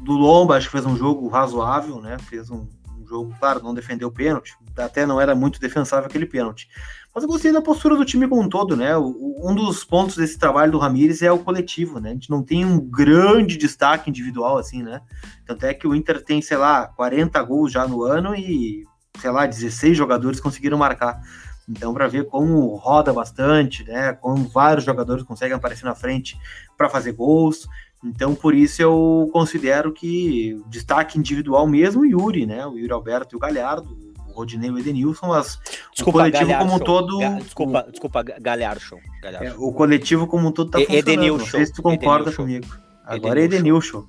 do 0.00 0.12
Lomba, 0.12 0.56
acho 0.56 0.66
que 0.66 0.72
fez 0.72 0.86
um 0.86 0.96
jogo 0.96 1.26
razoável, 1.28 2.02
né? 2.02 2.18
Fez 2.18 2.50
um 2.50 2.66
jogo, 3.14 3.34
claro, 3.38 3.62
não 3.62 3.72
defendeu 3.72 4.08
o 4.08 4.12
pênalti, 4.12 4.56
até 4.76 5.06
não 5.06 5.20
era 5.20 5.34
muito 5.34 5.60
defensável 5.60 6.06
aquele 6.06 6.26
pênalti. 6.26 6.68
Mas 7.14 7.22
eu 7.22 7.28
gostei 7.28 7.52
da 7.52 7.62
postura 7.62 7.94
do 7.94 8.04
time 8.04 8.26
como 8.26 8.42
um 8.42 8.48
todo, 8.48 8.76
né? 8.76 8.96
Um 8.98 9.54
dos 9.54 9.84
pontos 9.84 10.16
desse 10.16 10.36
trabalho 10.36 10.72
do 10.72 10.78
Ramires 10.78 11.22
é 11.22 11.30
o 11.30 11.38
coletivo, 11.38 12.00
né? 12.00 12.10
A 12.10 12.12
gente 12.14 12.28
não 12.28 12.42
tem 12.42 12.64
um 12.64 12.80
grande 12.80 13.56
destaque 13.56 14.10
individual, 14.10 14.58
assim, 14.58 14.82
né? 14.82 15.00
Tanto 15.46 15.64
é 15.64 15.72
que 15.72 15.86
o 15.86 15.94
Inter 15.94 16.24
tem, 16.24 16.42
sei 16.42 16.56
lá, 16.56 16.88
40 16.88 17.40
gols 17.44 17.70
já 17.70 17.86
no 17.86 18.02
ano 18.02 18.34
e, 18.34 18.84
sei 19.20 19.30
lá, 19.30 19.46
16 19.46 19.96
jogadores 19.96 20.40
conseguiram 20.40 20.76
marcar. 20.76 21.20
Então, 21.68 21.94
para 21.94 22.08
ver 22.08 22.26
como 22.26 22.74
roda 22.74 23.12
bastante, 23.12 23.84
né? 23.84 24.12
Como 24.14 24.48
vários 24.48 24.84
jogadores 24.84 25.22
conseguem 25.22 25.54
aparecer 25.54 25.84
na 25.84 25.94
frente 25.94 26.36
para 26.76 26.90
fazer 26.90 27.12
gols. 27.12 27.68
Então, 28.04 28.34
por 28.34 28.54
isso 28.54 28.82
eu 28.82 29.30
considero 29.32 29.92
que 29.92 30.60
destaque 30.66 31.18
individual 31.18 31.66
mesmo, 31.66 32.04
Yuri, 32.04 32.44
né? 32.44 32.66
O 32.66 32.76
Yuri 32.76 32.92
Alberto 32.92 33.34
e 33.34 33.36
o 33.36 33.40
Galhardo, 33.40 33.96
o 34.28 34.32
Rodinei 34.32 34.68
e 34.68 34.72
o 34.72 34.78
Edenilson, 34.78 35.28
mas 35.28 35.58
desculpa, 35.92 36.18
o 36.18 36.22
coletivo 36.22 36.46
Galhardo 36.46 36.64
como 36.66 36.82
um 36.82 36.84
todo. 36.84 37.18
Ga 37.18 37.28
desculpa, 37.38 37.84
o, 37.88 37.90
desculpa, 37.90 38.22
Galhardo. 38.22 39.00
É, 39.22 39.54
o 39.56 39.72
coletivo 39.72 40.26
como 40.26 40.48
um 40.48 40.52
todo 40.52 40.70
tá 40.70 40.78
funcionando. 40.78 41.08
Edenilson. 41.08 41.44
Não 41.44 41.50
sei 41.50 41.66
se 41.66 41.72
tu 41.72 41.82
concorda 41.82 42.30
Edenilson. 42.30 42.42
comigo. 42.42 42.84
Agora 43.06 43.40
é 43.40 43.44
Edenilson. 43.44 44.06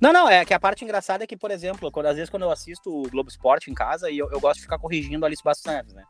Não, 0.00 0.12
não, 0.12 0.28
é 0.28 0.44
que 0.44 0.52
a 0.52 0.60
parte 0.60 0.84
engraçada 0.84 1.24
é 1.24 1.26
que, 1.26 1.36
por 1.36 1.50
exemplo, 1.50 1.90
quando, 1.90 2.06
às 2.06 2.16
vezes 2.16 2.28
quando 2.28 2.42
eu 2.42 2.50
assisto 2.50 2.90
o 2.90 3.08
Globo 3.08 3.30
Esporte 3.30 3.70
em 3.70 3.74
casa, 3.74 4.10
e 4.10 4.18
eu, 4.18 4.30
eu 4.30 4.40
gosto 4.40 4.56
de 4.56 4.62
ficar 4.62 4.78
corrigindo 4.78 5.24
a 5.24 5.28
Alice 5.28 5.42
Bastos 5.42 5.72
Neves, 5.72 5.94
né? 5.94 6.02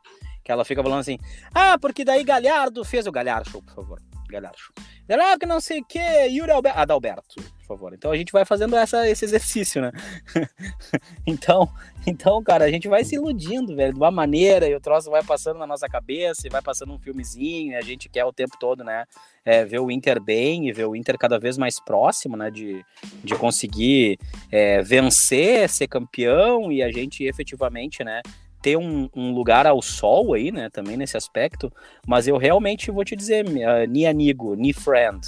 Que 0.42 0.50
ela 0.50 0.64
fica 0.64 0.82
falando 0.82 1.00
assim, 1.00 1.18
ah, 1.54 1.78
porque 1.78 2.04
daí 2.04 2.24
Galhardo 2.24 2.84
fez 2.84 3.06
o 3.06 3.12
Galhardo 3.12 3.50
Show, 3.50 3.62
por 3.62 3.74
favor. 3.74 4.00
Galhardo 4.34 4.58
Show. 4.58 4.74
Ah, 5.08 5.38
que 5.38 5.46
não 5.46 5.60
sei 5.60 5.80
o 5.80 5.84
que, 5.84 5.98
Yuri 5.98 6.50
Alberto. 6.50 6.78
Adalberto, 6.78 7.34
por 7.34 7.66
favor. 7.66 7.94
Então 7.94 8.10
a 8.10 8.16
gente 8.16 8.32
vai 8.32 8.44
fazendo 8.44 8.76
essa, 8.76 9.08
esse 9.08 9.24
exercício, 9.24 9.80
né? 9.80 9.92
então, 11.26 11.68
então, 12.06 12.42
cara, 12.42 12.64
a 12.64 12.70
gente 12.70 12.88
vai 12.88 13.04
se 13.04 13.14
iludindo, 13.14 13.74
velho, 13.74 13.92
de 13.92 13.98
uma 13.98 14.10
maneira, 14.10 14.68
e 14.68 14.74
o 14.74 14.80
troço 14.80 15.10
vai 15.10 15.22
passando 15.22 15.58
na 15.58 15.66
nossa 15.66 15.88
cabeça, 15.88 16.46
e 16.46 16.50
vai 16.50 16.60
passando 16.60 16.92
um 16.92 16.98
filmezinho, 16.98 17.78
a 17.78 17.80
gente 17.80 18.08
quer 18.08 18.24
o 18.24 18.32
tempo 18.32 18.56
todo, 18.58 18.82
né? 18.82 19.04
É, 19.44 19.64
ver 19.64 19.78
o 19.78 19.90
Inter 19.90 20.20
bem 20.20 20.68
e 20.68 20.72
ver 20.72 20.86
o 20.86 20.96
Inter 20.96 21.18
cada 21.18 21.38
vez 21.38 21.56
mais 21.56 21.78
próximo, 21.78 22.36
né? 22.36 22.50
De, 22.50 22.84
de 23.22 23.34
conseguir 23.34 24.18
é, 24.50 24.82
vencer, 24.82 25.68
ser 25.68 25.86
campeão, 25.86 26.72
e 26.72 26.82
a 26.82 26.90
gente 26.90 27.24
efetivamente, 27.24 28.02
né? 28.02 28.20
Ter 28.64 28.78
um, 28.78 29.10
um, 29.14 29.30
lugar 29.34 29.66
ao 29.66 29.82
sol 29.82 30.32
aí, 30.32 30.50
né, 30.50 30.70
também 30.70 30.96
nesse 30.96 31.18
aspecto, 31.18 31.70
mas 32.06 32.26
eu 32.26 32.38
realmente 32.38 32.90
vou 32.90 33.04
te 33.04 33.14
dizer, 33.14 33.44
uh, 33.44 33.86
ni 33.86 34.06
amigo, 34.06 34.54
ni 34.54 34.72
friend, 34.72 35.20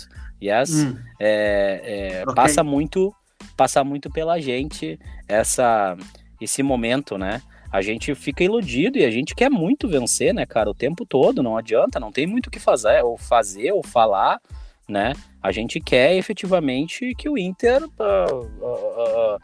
yes, 0.42 0.70
hum. 0.70 0.96
é, 1.20 1.82
é, 1.84 2.22
okay. 2.22 2.34
passa 2.34 2.64
muito, 2.64 3.14
passa 3.54 3.84
muito 3.84 4.10
pela 4.10 4.40
gente 4.40 4.98
essa, 5.28 5.98
esse 6.40 6.62
momento, 6.62 7.18
né, 7.18 7.42
a 7.70 7.82
gente 7.82 8.14
fica 8.14 8.42
iludido 8.42 8.96
e 8.96 9.04
a 9.04 9.10
gente 9.10 9.34
quer 9.34 9.50
muito 9.50 9.86
vencer, 9.86 10.32
né, 10.32 10.46
cara, 10.46 10.70
o 10.70 10.74
tempo 10.74 11.04
todo, 11.04 11.42
não 11.42 11.58
adianta, 11.58 12.00
não 12.00 12.10
tem 12.10 12.26
muito 12.26 12.46
o 12.46 12.50
que 12.50 12.58
fazer, 12.58 13.04
ou 13.04 13.18
fazer, 13.18 13.70
ou 13.70 13.82
falar, 13.82 14.40
né, 14.88 15.12
a 15.42 15.52
gente 15.52 15.78
quer 15.78 16.16
efetivamente 16.16 17.14
que 17.14 17.28
o 17.28 17.36
Inter 17.36 17.84
uh, 17.84 18.46
uh, 18.62 19.38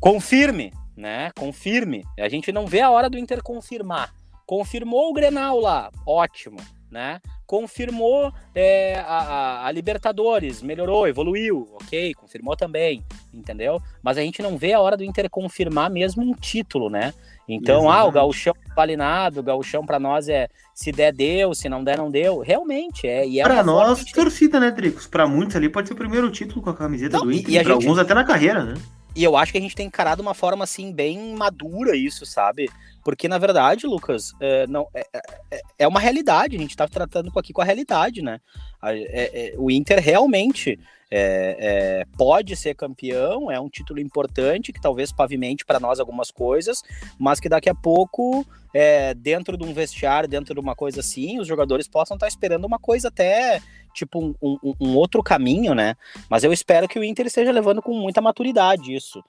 confirme 0.00 0.72
né? 0.96 1.30
Confirme. 1.36 2.04
A 2.18 2.28
gente 2.28 2.50
não 2.50 2.66
vê 2.66 2.80
a 2.80 2.90
hora 2.90 3.10
do 3.10 3.18
Inter 3.18 3.42
confirmar. 3.42 4.12
Confirmou 4.46 5.10
o 5.10 5.12
Grenal 5.12 5.58
lá, 5.58 5.90
ótimo, 6.06 6.58
né? 6.90 7.20
Confirmou 7.46 8.32
é, 8.54 8.98
a, 9.00 9.66
a, 9.66 9.72
Libertadores, 9.72 10.62
melhorou, 10.62 11.06
evoluiu, 11.06 11.68
ok, 11.74 12.14
confirmou 12.14 12.56
também, 12.56 13.04
entendeu? 13.34 13.80
Mas 14.02 14.18
a 14.18 14.20
gente 14.20 14.40
não 14.42 14.56
vê 14.56 14.72
a 14.72 14.80
hora 14.80 14.96
do 14.96 15.04
Inter 15.04 15.28
confirmar 15.28 15.90
mesmo 15.90 16.22
um 16.22 16.32
título, 16.32 16.88
né? 16.88 17.12
Então, 17.48 17.82
Exatamente. 17.82 18.00
ah, 18.00 18.04
o 18.04 18.12
gauchão 18.12 18.54
vale 18.74 18.96
nada, 18.96 19.40
o 19.40 19.42
gauchão 19.42 19.86
para 19.86 20.00
nós 20.00 20.28
é 20.28 20.48
se 20.74 20.90
der 20.90 21.12
deu, 21.12 21.54
se 21.54 21.68
não 21.68 21.82
der 21.82 21.96
não 21.96 22.10
deu. 22.10 22.40
Realmente 22.40 23.06
é. 23.06 23.26
E 23.26 23.40
é 23.40 23.44
para 23.44 23.62
nós, 23.62 24.04
torcida, 24.06 24.58
né, 24.58 24.70
Dricos? 24.70 25.06
Para 25.06 25.26
muitos 25.28 25.54
ali 25.54 25.68
pode 25.68 25.88
ser 25.88 25.94
o 25.94 25.96
primeiro 25.96 26.30
título 26.30 26.60
com 26.60 26.70
a 26.70 26.74
camiseta 26.74 27.18
não, 27.18 27.26
do 27.26 27.32
Inter, 27.32 27.54
e, 27.54 27.62
para 27.62 27.74
gente... 27.74 27.84
alguns 27.84 27.98
até 27.98 28.14
na 28.14 28.24
carreira, 28.24 28.64
né? 28.64 28.74
E 29.16 29.24
eu 29.24 29.34
acho 29.34 29.50
que 29.50 29.56
a 29.56 29.60
gente 29.62 29.74
tem 29.74 29.86
encarado 29.86 30.20
uma 30.20 30.34
forma, 30.34 30.64
assim, 30.64 30.92
bem 30.92 31.34
madura 31.34 31.96
isso, 31.96 32.26
sabe? 32.26 32.68
Porque, 33.02 33.26
na 33.26 33.38
verdade, 33.38 33.86
Lucas, 33.86 34.32
é, 34.38 34.66
não, 34.66 34.86
é, 34.92 35.06
é, 35.50 35.62
é 35.78 35.88
uma 35.88 35.98
realidade, 35.98 36.54
a 36.54 36.58
gente 36.58 36.72
está 36.72 36.86
tratando 36.86 37.32
aqui 37.34 37.50
com 37.50 37.62
a 37.62 37.64
realidade, 37.64 38.20
né? 38.20 38.38
É, 38.82 39.52
é, 39.52 39.54
o 39.56 39.70
Inter 39.70 40.00
realmente 40.00 40.78
é, 41.10 41.56
é, 42.00 42.04
pode 42.16 42.56
ser 42.56 42.74
campeão, 42.74 43.50
é 43.50 43.60
um 43.60 43.68
título 43.68 44.00
importante 44.00 44.72
que 44.72 44.80
talvez 44.80 45.12
pavimente 45.12 45.64
para 45.64 45.78
nós 45.78 46.00
algumas 46.00 46.30
coisas, 46.30 46.82
mas 47.18 47.38
que 47.38 47.48
daqui 47.48 47.68
a 47.68 47.74
pouco, 47.74 48.44
é, 48.74 49.14
dentro 49.14 49.56
de 49.56 49.64
um 49.64 49.72
vestiário, 49.72 50.28
dentro 50.28 50.54
de 50.54 50.60
uma 50.60 50.74
coisa 50.74 51.00
assim, 51.00 51.38
os 51.38 51.46
jogadores 51.46 51.86
possam 51.86 52.16
estar 52.16 52.26
tá 52.26 52.28
esperando 52.28 52.64
uma 52.64 52.78
coisa 52.78 53.08
até 53.08 53.60
tipo 53.94 54.22
um, 54.22 54.34
um, 54.42 54.74
um, 54.78 54.96
outro 54.96 55.22
caminho, 55.22 55.74
né? 55.74 55.94
Mas 56.28 56.44
eu 56.44 56.52
espero 56.52 56.86
que 56.86 56.98
o 56.98 57.04
Inter 57.04 57.26
esteja 57.26 57.50
levando 57.50 57.80
com 57.80 57.94
muita 57.94 58.20
maturidade 58.20 58.94
isso, 58.94 59.24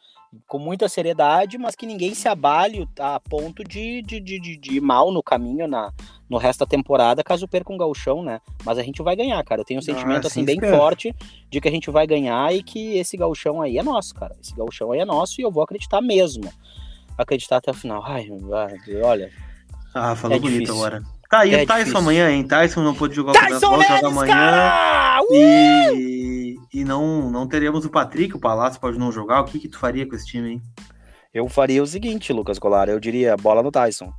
com 0.45 0.59
muita 0.59 0.89
seriedade, 0.89 1.57
mas 1.57 1.73
que 1.73 1.85
ninguém 1.85 2.13
se 2.13 2.27
abale 2.27 2.87
a 2.99 3.17
ponto 3.17 3.63
de, 3.63 4.01
de, 4.01 4.19
de, 4.19 4.39
de, 4.39 4.57
de 4.57 4.75
ir 4.75 4.81
mal 4.81 5.09
no 5.09 5.23
caminho 5.23 5.67
na, 5.67 5.93
no 6.29 6.37
resto 6.37 6.59
da 6.59 6.65
temporada, 6.65 7.23
caso 7.23 7.47
perca 7.47 7.71
um 7.71 7.77
gauchão, 7.77 8.23
né? 8.23 8.41
Mas 8.65 8.77
a 8.77 8.83
gente 8.83 9.01
vai 9.01 9.15
ganhar, 9.15 9.41
cara. 9.43 9.61
Eu 9.61 9.65
tenho 9.65 9.79
um 9.79 9.83
sentimento 9.83 10.25
ah, 10.25 10.27
assim 10.27 10.43
bem 10.43 10.55
espero. 10.55 10.77
forte 10.77 11.15
de 11.49 11.61
que 11.61 11.67
a 11.67 11.71
gente 11.71 11.89
vai 11.89 12.05
ganhar 12.05 12.53
e 12.53 12.61
que 12.61 12.97
esse 12.97 13.15
gauchão 13.15 13.61
aí 13.61 13.77
é 13.77 13.83
nosso, 13.83 14.13
cara. 14.13 14.35
Esse 14.41 14.53
gauchão 14.55 14.91
aí 14.91 14.99
é 14.99 15.05
nosso 15.05 15.39
e 15.39 15.43
eu 15.43 15.51
vou 15.51 15.63
acreditar 15.63 16.01
mesmo. 16.01 16.51
Acreditar 17.17 17.57
até 17.57 17.71
o 17.71 17.73
final. 17.73 18.03
Ai, 18.05 18.27
olha. 19.03 19.31
Ah, 19.93 20.15
falou 20.15 20.37
é 20.37 20.39
bonito 20.39 20.59
difícil. 20.59 20.75
agora. 20.75 21.03
Tá 21.29 21.39
aí 21.39 21.53
é 21.53 21.63
o 21.63 21.65
Tyson 21.65 21.79
difícil. 21.79 21.99
amanhã, 21.99 22.29
hein? 22.29 22.47
Tyson 22.47 22.83
não 22.83 22.93
pôde 22.93 23.15
jogar 23.15 23.31
o 23.31 23.33
Tyson 23.33 23.59
campeonato, 23.59 23.93
joga 23.93 24.07
amanhã. 24.07 25.19
E, 25.31 26.55
e 26.73 26.85
não, 26.85 27.29
não 27.29 27.47
teremos 27.47 27.85
o 27.85 27.89
Patrick, 27.89 28.35
o 28.35 28.39
Palácio 28.39 28.79
pode 28.79 28.97
não 28.97 29.11
jogar. 29.11 29.41
O 29.41 29.45
que, 29.45 29.59
que 29.59 29.67
tu 29.67 29.77
faria 29.77 30.07
com 30.07 30.15
esse 30.15 30.25
time, 30.25 30.51
hein? 30.51 30.61
Eu 31.33 31.47
faria 31.49 31.83
o 31.83 31.87
seguinte, 31.87 32.31
Lucas 32.31 32.57
Golar. 32.57 32.89
Eu 32.89 32.99
diria 32.99 33.35
bola 33.35 33.61
no 33.61 33.71
Tyson. 33.71 34.11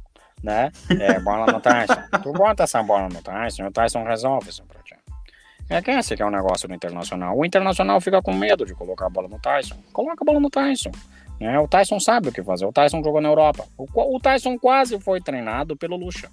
Né? 0.43 0.71
É, 0.91 1.19
bola 1.21 1.51
no 1.53 1.61
Tyson. 1.61 1.95
tu 2.23 2.33
bota 2.33 2.63
essa 2.63 2.83
bola 2.83 3.09
no 3.09 3.21
Tyson, 3.23 3.67
o 3.67 3.71
Tyson 3.71 4.05
resolve 4.05 4.51
isso 4.51 4.63
pra 4.65 4.81
ti. 4.83 4.95
É 5.71 5.83
que 5.83 5.91
esse 5.91 6.17
que 6.17 6.23
é 6.23 6.27
o 6.27 6.31
negócio 6.31 6.67
do 6.67 6.75
Internacional. 6.75 7.37
O 7.37 7.45
Internacional 7.45 8.01
fica 8.01 8.23
com 8.23 8.33
medo 8.33 8.65
de 8.65 8.75
colocar 8.75 9.07
a 9.07 9.11
bola 9.11 9.29
no 9.29 9.39
Tyson. 9.39 9.77
Coloca 9.93 10.23
a 10.23 10.25
bola 10.25 10.41
no 10.41 10.49
Tyson. 10.49 10.91
É, 11.41 11.59
o 11.59 11.69
Tyson 11.69 12.01
sabe 12.01 12.31
o 12.31 12.33
que 12.33 12.43
fazer. 12.43 12.65
O 12.65 12.73
Tyson 12.73 13.03
jogou 13.03 13.21
na 13.21 13.29
Europa. 13.29 13.67
O, 13.77 14.17
o 14.17 14.19
Tyson 14.19 14.59
quase 14.59 14.99
foi 14.99 15.21
treinado 15.21 15.77
pelo 15.77 15.97
Lucha 15.97 16.31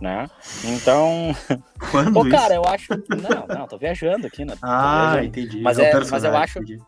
né? 0.00 0.28
Então. 0.64 1.34
Quando 1.90 2.12
Pô, 2.12 2.28
cara, 2.28 2.54
eu 2.54 2.64
acho. 2.64 2.88
Não, 3.08 3.58
não, 3.58 3.66
tô 3.66 3.76
viajando 3.76 4.26
aqui, 4.26 4.44
né? 4.44 4.54
Ah, 4.62 5.18
entendi. 5.22 5.60
Mas, 5.60 5.78
é, 5.78 5.90
é 5.90 5.94
mas 5.94 6.24
eu 6.24 6.36
acho. 6.36 6.58
Entendi. 6.58 6.82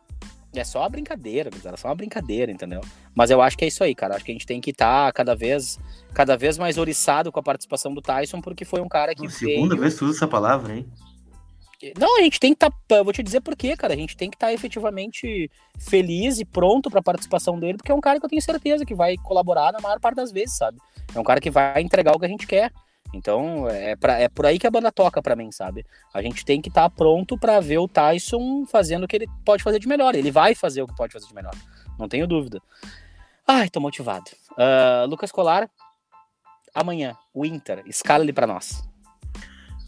É 0.54 0.64
só 0.64 0.80
uma 0.80 0.88
brincadeira, 0.88 1.50
é 1.64 1.76
só 1.76 1.88
uma 1.88 1.94
brincadeira, 1.94 2.52
entendeu? 2.52 2.82
Mas 3.14 3.30
eu 3.30 3.40
acho 3.40 3.56
que 3.56 3.64
é 3.64 3.68
isso 3.68 3.82
aí, 3.82 3.94
cara. 3.94 4.16
Acho 4.16 4.24
que 4.24 4.32
a 4.32 4.34
gente 4.34 4.46
tem 4.46 4.60
que 4.60 4.70
estar 4.70 5.06
tá 5.06 5.12
cada 5.12 5.34
vez, 5.34 5.78
cada 6.12 6.36
vez 6.36 6.58
mais 6.58 6.76
oriçado 6.76 7.32
com 7.32 7.40
a 7.40 7.42
participação 7.42 7.94
do 7.94 8.02
Tyson, 8.02 8.40
porque 8.40 8.64
foi 8.64 8.80
um 8.80 8.88
cara 8.88 9.14
que. 9.14 9.28
Segunda 9.30 9.74
veio... 9.74 9.80
vez 9.80 9.94
que 9.94 10.00
tu 10.00 10.06
usa 10.06 10.18
essa 10.18 10.28
palavra, 10.28 10.76
hein? 10.76 10.86
Não, 11.98 12.18
a 12.18 12.22
gente 12.22 12.38
tem 12.38 12.52
que 12.52 12.64
estar. 12.64 12.70
Tá, 12.86 13.02
vou 13.02 13.12
te 13.12 13.22
dizer 13.22 13.40
por 13.40 13.56
quê, 13.56 13.76
cara. 13.76 13.94
A 13.94 13.96
gente 13.96 14.16
tem 14.16 14.30
que 14.30 14.36
estar 14.36 14.48
tá 14.48 14.52
efetivamente 14.52 15.50
feliz 15.78 16.38
e 16.38 16.44
pronto 16.44 16.90
para 16.90 17.00
a 17.00 17.02
participação 17.02 17.58
dele, 17.58 17.78
porque 17.78 17.90
é 17.90 17.94
um 17.94 18.00
cara 18.00 18.20
que 18.20 18.26
eu 18.26 18.30
tenho 18.30 18.42
certeza 18.42 18.84
que 18.84 18.94
vai 18.94 19.16
colaborar 19.16 19.72
na 19.72 19.80
maior 19.80 19.98
parte 19.98 20.16
das 20.16 20.30
vezes, 20.30 20.56
sabe? 20.56 20.78
É 21.14 21.18
um 21.18 21.24
cara 21.24 21.40
que 21.40 21.50
vai 21.50 21.82
entregar 21.82 22.14
o 22.14 22.18
que 22.18 22.26
a 22.26 22.28
gente 22.28 22.46
quer. 22.46 22.70
Então 23.12 23.68
é, 23.68 23.94
pra, 23.94 24.18
é 24.18 24.28
por 24.28 24.46
aí 24.46 24.58
que 24.58 24.66
a 24.66 24.70
banda 24.70 24.90
toca 24.90 25.22
para 25.22 25.36
mim, 25.36 25.52
sabe? 25.52 25.84
A 26.12 26.22
gente 26.22 26.44
tem 26.44 26.60
que 26.60 26.68
estar 26.68 26.88
tá 26.88 26.90
pronto 26.90 27.36
para 27.38 27.60
ver 27.60 27.78
o 27.78 27.88
Tyson 27.88 28.64
fazendo 28.66 29.04
o 29.04 29.08
que 29.08 29.16
ele 29.16 29.26
pode 29.44 29.62
fazer 29.62 29.78
de 29.78 29.86
melhor. 29.86 30.14
Ele 30.14 30.30
vai 30.30 30.54
fazer 30.54 30.82
o 30.82 30.86
que 30.86 30.96
pode 30.96 31.12
fazer 31.12 31.26
de 31.26 31.34
melhor, 31.34 31.54
não 31.98 32.08
tenho 32.08 32.26
dúvida. 32.26 32.60
Ai, 33.46 33.68
tô 33.68 33.80
motivado. 33.80 34.30
Uh, 34.52 35.06
Lucas 35.08 35.32
Colar, 35.32 35.68
amanhã, 36.74 37.16
o 37.34 37.44
Inter, 37.44 37.82
escala 37.86 38.24
ele 38.24 38.32
para 38.32 38.46
nós. 38.46 38.82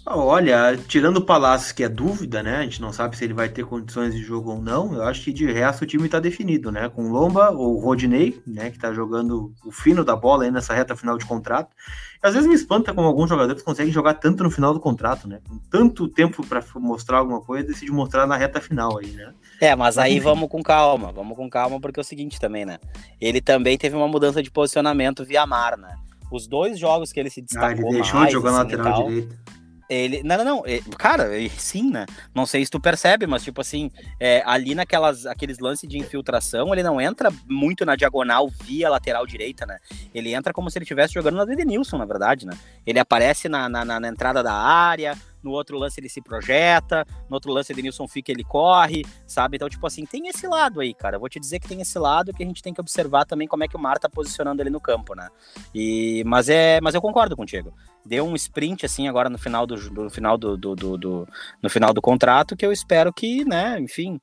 Olha, 0.06 0.76
tirando 0.86 1.16
o 1.16 1.24
Palácio, 1.24 1.74
que 1.74 1.82
é 1.82 1.88
dúvida, 1.88 2.42
né? 2.42 2.58
A 2.58 2.62
gente 2.62 2.80
não 2.80 2.92
sabe 2.92 3.16
se 3.16 3.24
ele 3.24 3.32
vai 3.32 3.48
ter 3.48 3.64
condições 3.64 4.14
de 4.14 4.22
jogo 4.22 4.50
ou 4.50 4.60
não. 4.60 4.92
Eu 4.92 5.02
acho 5.04 5.24
que 5.24 5.32
de 5.32 5.50
resto 5.50 5.82
o 5.82 5.86
time 5.86 6.10
tá 6.10 6.20
definido, 6.20 6.70
né? 6.70 6.90
Com 6.90 7.10
Lomba 7.10 7.50
ou 7.50 7.80
Rodney, 7.80 8.38
né? 8.46 8.70
Que 8.70 8.78
tá 8.78 8.92
jogando 8.92 9.54
o 9.64 9.72
fino 9.72 10.04
da 10.04 10.14
bola 10.14 10.44
aí 10.44 10.50
nessa 10.50 10.74
reta 10.74 10.94
final 10.94 11.16
de 11.16 11.24
contrato. 11.24 11.74
E, 12.22 12.26
às 12.26 12.34
vezes 12.34 12.46
me 12.46 12.54
espanta 12.54 12.92
como 12.92 13.06
alguns 13.06 13.30
jogadores 13.30 13.62
conseguem 13.62 13.90
jogar 13.90 14.14
tanto 14.14 14.44
no 14.44 14.50
final 14.50 14.74
do 14.74 14.80
contrato, 14.80 15.26
né? 15.26 15.40
Com 15.48 15.58
tanto 15.70 16.06
tempo 16.06 16.46
para 16.46 16.62
mostrar 16.76 17.18
alguma 17.18 17.40
coisa, 17.40 17.66
decide 17.66 17.90
mostrar 17.90 18.26
na 18.26 18.36
reta 18.36 18.60
final 18.60 18.98
aí, 18.98 19.10
né? 19.10 19.32
É, 19.58 19.74
mas 19.74 19.96
aí 19.96 20.20
vamos 20.20 20.50
com 20.50 20.62
calma, 20.62 21.12
vamos 21.12 21.34
com 21.34 21.48
calma, 21.48 21.80
porque 21.80 21.98
é 21.98 22.02
o 22.02 22.04
seguinte 22.04 22.38
também, 22.38 22.66
né? 22.66 22.78
Ele 23.18 23.40
também 23.40 23.78
teve 23.78 23.96
uma 23.96 24.06
mudança 24.06 24.42
de 24.42 24.50
posicionamento 24.50 25.24
via 25.24 25.46
mar, 25.46 25.78
né? 25.78 25.96
Os 26.30 26.46
dois 26.46 26.78
jogos 26.78 27.10
que 27.10 27.18
ele 27.18 27.30
se 27.30 27.40
destacou 27.40 27.86
ah, 27.86 27.88
ele 27.88 27.94
deixou 27.94 28.20
mais, 28.20 28.28
de 28.28 28.32
jogar 28.34 28.50
assim, 28.50 28.58
lateral 28.58 29.06
direito 29.06 29.54
ele. 29.88 30.22
Não, 30.22 30.38
não, 30.38 30.44
não. 30.44 30.62
Cara, 30.98 31.28
sim, 31.56 31.90
né? 31.90 32.06
Não 32.34 32.46
sei 32.46 32.64
se 32.64 32.70
tu 32.70 32.80
percebe, 32.80 33.26
mas, 33.26 33.42
tipo 33.42 33.60
assim, 33.60 33.90
é, 34.18 34.42
ali 34.46 34.74
naquelas 34.74 35.26
aqueles 35.26 35.58
lances 35.58 35.88
de 35.88 35.98
infiltração, 35.98 36.72
ele 36.72 36.82
não 36.82 37.00
entra 37.00 37.32
muito 37.48 37.84
na 37.84 37.96
diagonal 37.96 38.48
via 38.48 38.88
lateral 38.88 39.26
direita, 39.26 39.66
né? 39.66 39.78
Ele 40.14 40.34
entra 40.34 40.52
como 40.52 40.70
se 40.70 40.78
ele 40.78 40.84
estivesse 40.84 41.14
jogando 41.14 41.36
na 41.36 41.52
Edenilson, 41.52 41.98
na 41.98 42.04
verdade, 42.04 42.46
né? 42.46 42.56
Ele 42.86 42.98
aparece 42.98 43.48
na, 43.48 43.68
na, 43.68 43.84
na 43.84 44.08
entrada 44.08 44.42
da 44.42 44.52
área, 44.52 45.16
no 45.44 45.50
outro 45.50 45.78
lance 45.78 46.00
ele 46.00 46.08
se 46.08 46.20
projeta, 46.20 47.04
no 47.28 47.34
outro 47.34 47.52
lance 47.52 47.72
Edenilson 47.72 48.08
fica, 48.08 48.32
ele 48.32 48.42
corre, 48.42 49.02
sabe? 49.26 49.56
Então, 49.56 49.68
tipo 49.68 49.86
assim, 49.86 50.04
tem 50.04 50.28
esse 50.28 50.46
lado 50.46 50.80
aí, 50.80 50.94
cara. 50.94 51.16
Eu 51.16 51.20
vou 51.20 51.28
te 51.28 51.38
dizer 51.38 51.60
que 51.60 51.68
tem 51.68 51.80
esse 51.80 51.98
lado 51.98 52.32
que 52.32 52.42
a 52.42 52.46
gente 52.46 52.62
tem 52.62 52.72
que 52.72 52.80
observar 52.80 53.24
também 53.24 53.46
como 53.46 53.62
é 53.62 53.68
que 53.68 53.76
o 53.76 53.80
Mar 53.80 53.98
tá 53.98 54.08
posicionando 54.08 54.62
ele 54.62 54.70
no 54.70 54.80
campo, 54.80 55.14
né? 55.14 55.28
E, 55.74 56.24
mas, 56.26 56.48
é, 56.48 56.80
mas 56.80 56.94
eu 56.94 57.00
concordo 57.00 57.36
contigo. 57.36 57.72
Deu 58.04 58.26
um 58.26 58.34
sprint, 58.34 58.84
assim, 58.84 59.08
agora 59.08 59.28
no 59.28 59.38
final 59.38 59.66
do, 59.66 59.76
do 59.90 60.10
final 60.10 60.36
do, 60.36 60.56
do, 60.56 60.74
do, 60.74 60.98
do 60.98 61.28
no 61.62 61.70
final 61.70 61.92
do 61.92 62.02
contrato, 62.02 62.56
que 62.56 62.64
eu 62.64 62.72
espero 62.72 63.12
que, 63.12 63.44
né, 63.44 63.78
enfim. 63.80 64.20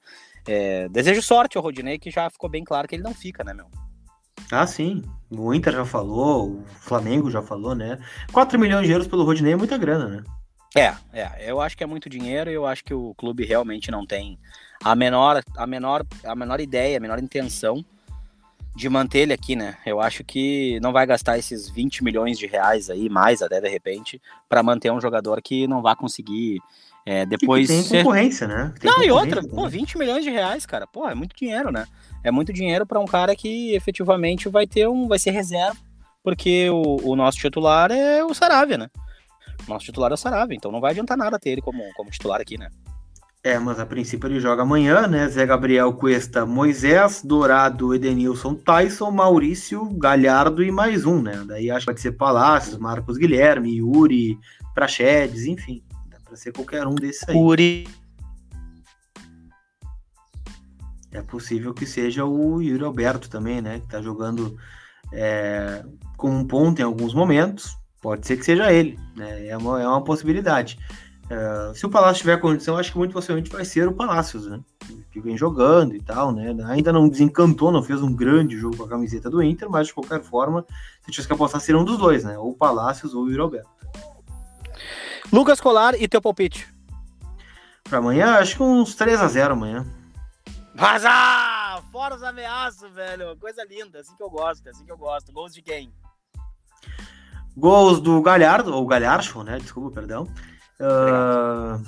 É, 0.48 0.90
desejo 0.90 1.22
sorte 1.22 1.58
ao 1.58 1.64
Rodinei, 1.64 2.00
que 2.00 2.10
já 2.10 2.30
ficou 2.30 2.50
bem 2.50 2.64
claro 2.64 2.88
que 2.88 2.96
ele 2.96 3.04
não 3.04 3.14
fica, 3.14 3.44
né, 3.44 3.54
meu? 3.54 3.68
Ah, 4.52 4.68
sim. 4.68 5.04
O 5.30 5.54
Inter 5.54 5.74
já 5.74 5.86
falou, 5.86 6.58
o 6.58 6.66
Flamengo 6.80 7.30
já 7.30 7.42
falou, 7.42 7.74
né? 7.74 7.98
4 8.34 8.60
milhões 8.60 8.86
de 8.86 8.92
euros 8.92 9.08
pelo 9.08 9.24
Rodinei 9.24 9.54
é 9.54 9.56
muita 9.56 9.78
grana, 9.78 10.08
né? 10.08 10.24
É, 10.76 10.94
é, 11.12 11.52
eu 11.52 11.60
acho 11.60 11.76
que 11.76 11.84
é 11.84 11.88
muito 11.88 12.10
dinheiro 12.10 12.50
e 12.50 12.54
eu 12.54 12.66
acho 12.66 12.84
que 12.84 12.94
o 12.94 13.14
clube 13.16 13.46
realmente 13.46 13.92
não 13.92 14.06
tem 14.06 14.40
a 14.84 14.96
menor, 14.96 15.42
a 15.56 15.68
menor, 15.68 16.06
a 16.24 16.36
menor 16.36 16.60
ideia, 16.60 16.98
a 16.98 17.00
menor 17.00 17.20
intenção 17.20 17.84
de 18.74 18.88
manter 18.88 19.20
ele 19.20 19.34
aqui, 19.34 19.54
né? 19.54 19.76
Eu 19.86 20.00
acho 20.00 20.24
que 20.24 20.80
não 20.82 20.94
vai 20.94 21.06
gastar 21.06 21.38
esses 21.38 21.70
20 21.70 22.04
milhões 22.04 22.40
de 22.40 22.48
reais 22.48 22.90
aí, 22.90 23.10
mais 23.10 23.42
até 23.42 23.60
de 23.60 23.68
repente, 23.68 24.22
para 24.48 24.64
manter 24.64 24.92
um 24.92 25.02
jogador 25.02 25.42
que 25.42 25.68
não 25.68 25.82
vai 25.82 25.94
conseguir 25.94 26.62
é, 27.06 27.26
depois. 27.26 27.68
tem 27.68 27.84
concorrência, 27.84 28.48
né? 28.48 28.74
Tem 28.80 28.90
não, 28.90 29.04
e 29.04 29.12
outra, 29.12 29.46
pô, 29.46 29.68
20 29.68 29.98
milhões 29.98 30.24
de 30.24 30.30
reais, 30.30 30.66
cara, 30.66 30.88
pô, 30.88 31.08
é 31.10 31.14
muito 31.14 31.36
dinheiro, 31.36 31.70
né? 31.70 31.86
é 32.24 32.32
muito 32.32 32.54
dinheiro 32.54 32.86
para 32.86 33.00
um 33.00 33.06
cara 33.06 33.36
que 33.36 33.74
efetivamente 33.74 34.48
vai 34.50 34.68
ter 34.68 34.88
um, 34.88 35.08
vai 35.08 35.20
ser 35.20 35.32
reserva, 35.32 35.78
porque 36.24 36.70
o, 36.70 37.10
o 37.10 37.16
nosso 37.16 37.38
titular 37.38 37.92
é 37.92 38.24
o 38.24 38.34
Saravia, 38.34 38.78
né? 38.78 38.90
O 39.68 39.70
nosso 39.70 39.86
titular 39.86 40.12
é 40.12 40.14
o 40.14 40.18
Saravia, 40.18 40.56
então 40.56 40.72
não 40.72 40.82
vai 40.82 40.92
adiantar 40.92 41.18
nada 41.18 41.40
ter 41.40 41.52
ele 41.52 41.62
como, 41.62 41.84
como 41.94 42.10
titular 42.10 42.42
aqui, 42.42 42.58
né? 42.58 42.70
É, 43.44 43.58
mas 43.58 43.80
a 43.80 43.86
princípio 43.88 44.28
ele 44.28 44.40
joga 44.40 44.62
amanhã, 44.62 45.08
né? 45.08 45.28
Zé 45.28 45.48
Gabriel, 45.48 45.92
Cuesta, 45.94 46.46
Moisés, 46.46 47.24
Dourado, 47.24 47.96
Edenilson, 47.96 48.54
Tyson, 48.54 49.10
Maurício, 49.10 49.84
Galhardo 49.98 50.64
e 50.64 50.72
mais 50.72 51.06
um, 51.06 51.20
né? 51.20 51.44
Daí 51.48 51.72
acho 51.72 51.86
que 51.86 51.92
pode 51.92 52.02
ser 52.02 52.12
Palácios, 52.12 52.78
Marcos 52.78 53.18
Guilherme, 53.18 53.78
Yuri, 53.78 54.38
Prachedes, 54.76 55.46
enfim. 55.46 55.84
Dá 56.08 56.18
pra 56.24 56.36
ser 56.36 56.52
qualquer 56.52 56.86
um 56.86 56.94
desses 56.94 57.28
aí. 57.28 57.36
Yuri 57.36 57.88
É 61.12 61.24
possível 61.24 61.74
que 61.74 61.88
seja 61.88 62.24
o 62.24 62.62
Yuri 62.62 62.84
Alberto 62.84 63.28
também, 63.28 63.60
né? 63.60 63.80
Que 63.80 63.88
tá 63.88 64.04
jogando 64.04 64.56
é, 65.12 65.84
com 66.16 66.30
um 66.30 66.46
ponto 66.46 66.80
em 66.80 66.86
alguns 66.86 67.16
momentos. 67.16 67.76
Pode 68.02 68.26
ser 68.26 68.36
que 68.36 68.44
seja 68.44 68.72
ele, 68.74 69.00
né? 69.16 69.48
É 69.48 69.56
uma, 69.56 69.82
é 69.82 69.88
uma 69.88 70.04
possibilidade. 70.04 70.80
É, 71.30 71.74
se 71.74 71.86
o 71.86 71.90
Palácio 71.90 72.22
tiver 72.22 72.38
condição, 72.38 72.76
acho 72.76 72.92
que 72.92 72.98
muito 72.98 73.14
possivelmente 73.14 73.50
vai 73.50 73.64
ser 73.64 73.88
o 73.88 73.94
Palácios, 73.94 74.48
né? 74.48 74.60
Que 75.12 75.22
vem 75.22 75.38
jogando 75.38 75.96
e 75.96 76.02
tal, 76.02 76.32
né? 76.32 76.54
Ainda 76.66 76.92
não 76.92 77.08
desencantou, 77.08 77.72
não 77.72 77.84
fez 77.84 78.02
um 78.02 78.14
grande 78.14 78.58
jogo 78.58 78.76
com 78.76 78.84
a 78.84 78.90
camiseta 78.90 79.30
do 79.30 79.42
Inter, 79.42 79.70
mas 79.70 79.88
de 79.88 79.94
qualquer 79.94 80.22
forma, 80.22 80.66
se 81.06 81.12
tivesse 81.12 81.28
que 81.28 81.34
apostar, 81.34 81.62
seria 81.62 81.80
um 81.80 81.86
dos 81.86 81.98
dois, 81.98 82.24
né? 82.24 82.38
Ou 82.38 82.50
o 82.50 82.56
Palácios 82.56 83.14
ou 83.14 83.24
o 83.24 83.30
Yuri 83.30 83.42
Alberto. 83.42 83.70
Lucas 85.32 85.62
Colar 85.62 85.94
e 85.94 86.08
teu 86.08 86.22
palpite? 86.22 86.68
Para 87.84 88.00
amanhã, 88.00 88.36
acho 88.36 88.58
que 88.58 88.64
uns 88.64 88.96
3 88.96 89.22
a 89.22 89.28
0 89.28 89.54
amanhã. 89.54 89.86
Vazar! 90.76 91.84
Fora 91.92 92.16
os 92.16 92.24
ameaços, 92.24 92.92
velho. 92.92 93.38
Coisa 93.38 93.64
linda, 93.64 94.00
assim 94.00 94.16
que 94.16 94.24
eu 94.24 94.30
gosto, 94.30 94.68
assim 94.68 94.84
que 94.84 94.92
eu 94.92 94.98
gosto. 94.98 95.32
Gols 95.32 95.54
de 95.54 95.62
quem? 95.62 95.94
Gols 97.56 98.00
do 98.00 98.22
Galhardo, 98.22 98.74
ou 98.74 98.86
Galharcho, 98.86 99.44
né? 99.44 99.58
Desculpa, 99.58 99.92
perdão. 99.92 100.28
Uh, 100.80 101.84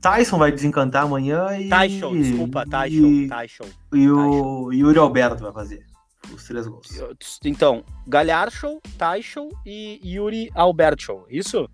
Tyson 0.00 0.38
vai 0.38 0.50
desencantar 0.50 1.04
amanhã 1.04 1.56
e. 1.58 1.68
Tyson, 1.68 2.12
desculpa, 2.12 2.64
Tyson. 2.66 3.06
E, 3.06 3.28
Tyson. 3.28 3.64
E 3.92 4.10
o 4.10 4.72
Yuri 4.72 4.98
Alberto 4.98 5.42
vai 5.42 5.52
fazer 5.52 5.84
os 6.32 6.44
três 6.44 6.66
gols. 6.66 6.88
Então, 7.44 7.84
Galharcho, 8.06 8.80
Tyson 8.96 9.48
e 9.66 10.00
Yuri 10.04 10.50
Alberto, 10.54 11.24
isso? 11.28 11.68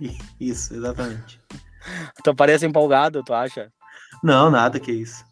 isso, 0.40 0.74
exatamente. 0.74 1.40
tu 2.22 2.34
parece 2.34 2.66
empolgado, 2.66 3.22
tu 3.22 3.34
acha? 3.34 3.72
Não, 4.22 4.50
nada 4.50 4.80
que 4.80 4.92
isso. 4.92 5.24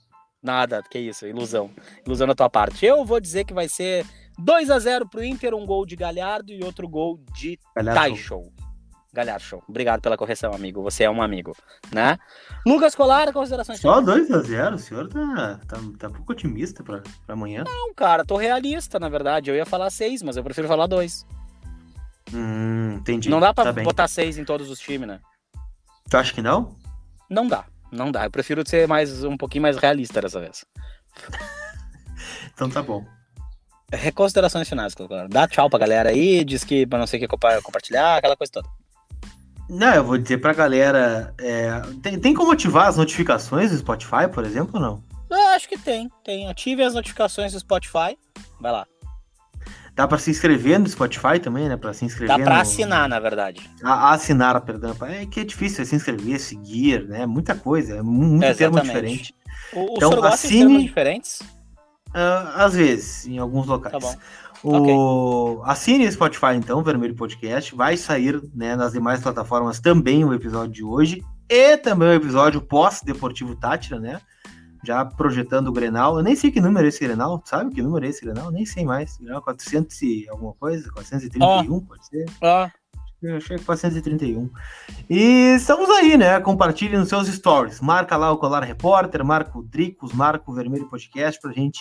Nada, 0.42 0.82
que 0.82 0.98
isso, 0.98 1.26
ilusão. 1.26 1.70
Ilusão 2.04 2.26
da 2.26 2.34
tua 2.34 2.50
parte. 2.50 2.84
Eu 2.84 3.04
vou 3.04 3.18
dizer 3.18 3.44
que 3.44 3.54
vai 3.54 3.68
ser 3.68 4.04
2 4.38 4.70
a 4.70 4.78
0 4.78 5.08
pro 5.08 5.24
Inter, 5.24 5.54
um 5.54 5.66
gol 5.66 5.86
de 5.86 5.96
Galhardo 5.96 6.52
e 6.52 6.62
outro 6.64 6.88
gol 6.88 7.20
de 7.32 7.58
Taishow. 7.74 8.52
Galhardo 9.14 9.62
Obrigado 9.68 10.00
pela 10.00 10.16
correção, 10.16 10.52
amigo. 10.52 10.82
Você 10.82 11.04
é 11.04 11.10
um 11.10 11.22
amigo, 11.22 11.56
né? 11.92 12.18
Lucas 12.66 12.96
Colar, 12.96 13.32
considerações. 13.32 13.78
Só 13.78 14.00
2 14.00 14.30
a 14.32 14.40
0 14.40 14.74
o 14.74 14.78
senhor 14.78 15.08
tá, 15.08 15.60
tá, 15.68 15.78
tá 15.98 16.10
pouco 16.10 16.32
otimista 16.32 16.82
pra, 16.82 17.00
pra 17.24 17.34
amanhã. 17.34 17.62
Não, 17.64 17.94
cara, 17.94 18.24
tô 18.24 18.36
realista, 18.36 18.98
na 18.98 19.08
verdade. 19.08 19.50
Eu 19.50 19.54
ia 19.54 19.64
falar 19.64 19.88
6, 19.88 20.22
mas 20.24 20.36
eu 20.36 20.42
prefiro 20.42 20.66
falar 20.66 20.88
2. 20.88 21.24
Hum, 22.34 22.94
entendi. 22.94 23.30
Não 23.30 23.38
dá 23.38 23.54
pra 23.54 23.72
tá 23.72 23.82
botar 23.84 24.08
6 24.08 24.36
em 24.36 24.44
todos 24.44 24.68
os 24.68 24.80
times, 24.80 25.06
né? 25.06 25.20
Tu 26.10 26.16
acha 26.16 26.34
que 26.34 26.42
não? 26.42 26.74
Não 27.30 27.46
dá. 27.46 27.66
Não 27.92 28.10
dá. 28.10 28.24
Eu 28.24 28.30
prefiro 28.32 28.68
ser 28.68 28.88
mais 28.88 29.22
um 29.22 29.36
pouquinho 29.36 29.62
mais 29.62 29.76
realista 29.76 30.20
dessa 30.20 30.40
vez. 30.40 30.64
então 32.52 32.68
tá 32.68 32.82
bom. 32.82 33.06
Reconsiderações 33.94 34.68
finais, 34.68 34.94
claro. 34.94 35.28
Dá 35.28 35.46
tchau 35.48 35.68
pra 35.68 35.78
galera 35.78 36.10
aí, 36.10 36.44
diz 36.44 36.64
que 36.64 36.86
pra 36.86 36.98
não 36.98 37.06
sei 37.06 37.18
o 37.18 37.28
que 37.28 37.36
compartilhar, 37.62 38.16
aquela 38.16 38.36
coisa 38.36 38.52
toda. 38.52 38.68
Não, 39.68 39.94
eu 39.94 40.04
vou 40.04 40.18
dizer 40.18 40.38
pra 40.38 40.52
galera. 40.52 41.34
É, 41.38 41.80
tem, 42.02 42.18
tem 42.18 42.34
como 42.34 42.52
ativar 42.52 42.88
as 42.88 42.96
notificações 42.96 43.70
do 43.70 43.78
Spotify, 43.78 44.28
por 44.32 44.44
exemplo, 44.44 44.72
ou 44.74 44.80
não? 44.80 45.02
Eu 45.30 45.48
acho 45.48 45.68
que 45.68 45.78
tem, 45.78 46.10
tem. 46.22 46.48
Ative 46.48 46.82
as 46.82 46.94
notificações 46.94 47.52
do 47.52 47.60
Spotify. 47.60 48.16
Vai 48.60 48.72
lá. 48.72 48.86
Dá 49.94 50.08
para 50.08 50.18
se 50.18 50.30
inscrever 50.30 50.78
no 50.78 50.88
Spotify 50.88 51.38
também, 51.40 51.68
né? 51.68 51.76
Para 51.76 51.92
se 51.92 52.04
inscrever. 52.04 52.36
Dá 52.36 52.42
para 52.42 52.56
no... 52.56 52.60
assinar, 52.60 53.08
na 53.08 53.20
verdade. 53.20 53.70
A, 53.82 54.12
assinar, 54.12 54.60
perdão. 54.60 54.94
É 55.02 55.24
que 55.24 55.40
é 55.40 55.44
difícil 55.44 55.82
é 55.82 55.84
se 55.84 55.94
inscrever, 55.94 56.40
seguir, 56.40 57.06
né? 57.06 57.24
Muita 57.26 57.54
coisa, 57.54 57.98
é 57.98 58.02
muito 58.02 58.44
é, 58.44 58.52
termo 58.54 58.80
diferente. 58.80 59.34
O, 59.72 59.94
então, 59.96 60.10
o 60.10 60.24
assine... 60.24 60.58
termos 60.58 60.82
diferentes? 60.82 61.38
Uh, 62.14 62.48
às 62.54 62.74
vezes, 62.74 63.26
em 63.26 63.38
alguns 63.38 63.66
locais. 63.66 63.92
Tá 63.92 63.98
bom. 63.98 64.14
O... 64.62 64.76
Okay. 64.76 65.70
Assine 65.70 66.06
o 66.06 66.12
Spotify, 66.12 66.54
então, 66.56 66.82
Vermelho 66.82 67.14
Podcast. 67.14 67.74
Vai 67.74 67.96
sair 67.96 68.40
né, 68.54 68.76
nas 68.76 68.92
demais 68.92 69.20
plataformas 69.20 69.80
também 69.80 70.24
o 70.24 70.32
episódio 70.32 70.72
de 70.72 70.84
hoje. 70.84 71.22
E 71.48 71.76
também 71.76 72.08
o 72.08 72.14
episódio 72.14 72.60
pós-Deportivo 72.60 73.54
Tátira, 73.56 73.98
né? 73.98 74.20
já 74.84 75.04
projetando 75.04 75.68
o 75.68 75.72
Grenal. 75.72 76.16
Eu 76.18 76.22
nem 76.22 76.36
sei 76.36 76.50
que 76.50 76.60
número 76.60 76.84
é 76.84 76.88
esse 76.88 77.00
Grenal, 77.00 77.42
sabe 77.44 77.74
que 77.74 77.82
número 77.82 78.04
é 78.04 78.08
esse 78.10 78.20
Grenal? 78.20 78.50
Nem 78.50 78.66
sei 78.66 78.84
mais. 78.84 79.16
Grenal 79.16 79.42
400 79.42 80.02
e 80.02 80.28
alguma 80.28 80.52
coisa? 80.52 80.90
431, 80.92 81.76
ah. 81.76 81.80
pode 81.88 82.06
ser? 82.06 82.26
Ah. 82.42 82.70
Eu 82.74 82.83
achei 83.30 83.58
que 83.58 83.64
431. 83.64 84.50
E 85.08 85.54
estamos 85.56 85.88
aí, 85.90 86.16
né? 86.16 86.40
Compartilhe 86.40 86.96
nos 86.96 87.08
seus 87.08 87.28
stories. 87.28 87.80
Marca 87.80 88.16
lá 88.16 88.30
o 88.32 88.38
Colar 88.38 88.62
Repórter, 88.62 89.24
marca 89.24 89.58
o 89.58 89.62
Dricos, 89.62 90.12
marca 90.12 90.50
o 90.50 90.54
Vermelho 90.54 90.88
Podcast 90.88 91.40
pra 91.40 91.52
gente 91.52 91.80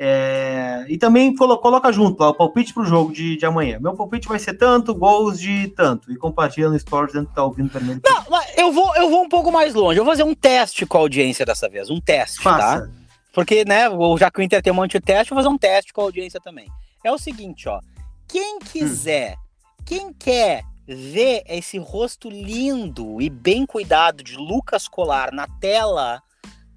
é, 0.00 0.86
e 0.88 0.96
também 0.96 1.34
colo 1.34 1.58
coloca 1.58 1.90
junto 1.90 2.22
lá 2.22 2.28
o 2.28 2.34
palpite 2.34 2.72
para 2.72 2.84
o 2.84 2.86
jogo 2.86 3.12
de, 3.12 3.36
de 3.36 3.44
amanhã. 3.44 3.80
Meu 3.80 3.96
palpite 3.96 4.28
vai 4.28 4.38
ser 4.38 4.54
tanto, 4.54 4.94
gols 4.94 5.40
de 5.40 5.68
tanto. 5.68 6.12
E 6.12 6.16
compartilha 6.16 6.68
no 6.68 6.78
Stories 6.78 7.12
dentro 7.12 7.30
que 7.30 7.34
tá 7.34 7.42
ouvindo 7.42 7.68
também. 7.68 8.00
Não, 8.04 8.24
mas 8.30 8.46
eu 8.56 8.70
vou, 8.70 8.94
eu 8.94 9.10
vou 9.10 9.24
um 9.24 9.28
pouco 9.28 9.50
mais 9.50 9.74
longe. 9.74 9.98
Eu 9.98 10.04
vou 10.04 10.12
fazer 10.12 10.22
um 10.22 10.34
teste 10.34 10.86
com 10.86 10.98
a 10.98 11.00
audiência 11.00 11.44
dessa 11.44 11.68
vez. 11.68 11.90
Um 11.90 12.00
teste, 12.00 12.36
tá? 12.36 12.56
Faça. 12.56 12.80
tá? 12.82 12.92
Porque, 13.32 13.64
né, 13.64 13.84
já 14.18 14.30
que 14.30 14.40
o 14.40 14.42
Inter 14.42 14.62
tem 14.62 14.72
um 14.72 14.76
monte 14.76 14.92
de 14.92 15.00
teste, 15.00 15.32
eu 15.32 15.34
vou 15.34 15.42
fazer 15.42 15.52
um 15.52 15.58
teste 15.58 15.92
com 15.92 16.00
a 16.00 16.04
audiência 16.04 16.40
também. 16.40 16.68
É 17.02 17.10
o 17.10 17.18
seguinte, 17.18 17.68
ó. 17.68 17.80
Quem 18.28 18.60
quiser, 18.60 19.32
hum. 19.32 19.82
quem 19.84 20.12
quer 20.12 20.62
ver 20.94 21.42
esse 21.46 21.76
rosto 21.76 22.30
lindo 22.30 23.20
e 23.20 23.28
bem 23.28 23.66
cuidado 23.66 24.22
de 24.24 24.36
Lucas 24.36 24.88
Colar 24.88 25.32
na 25.32 25.46
tela 25.46 26.22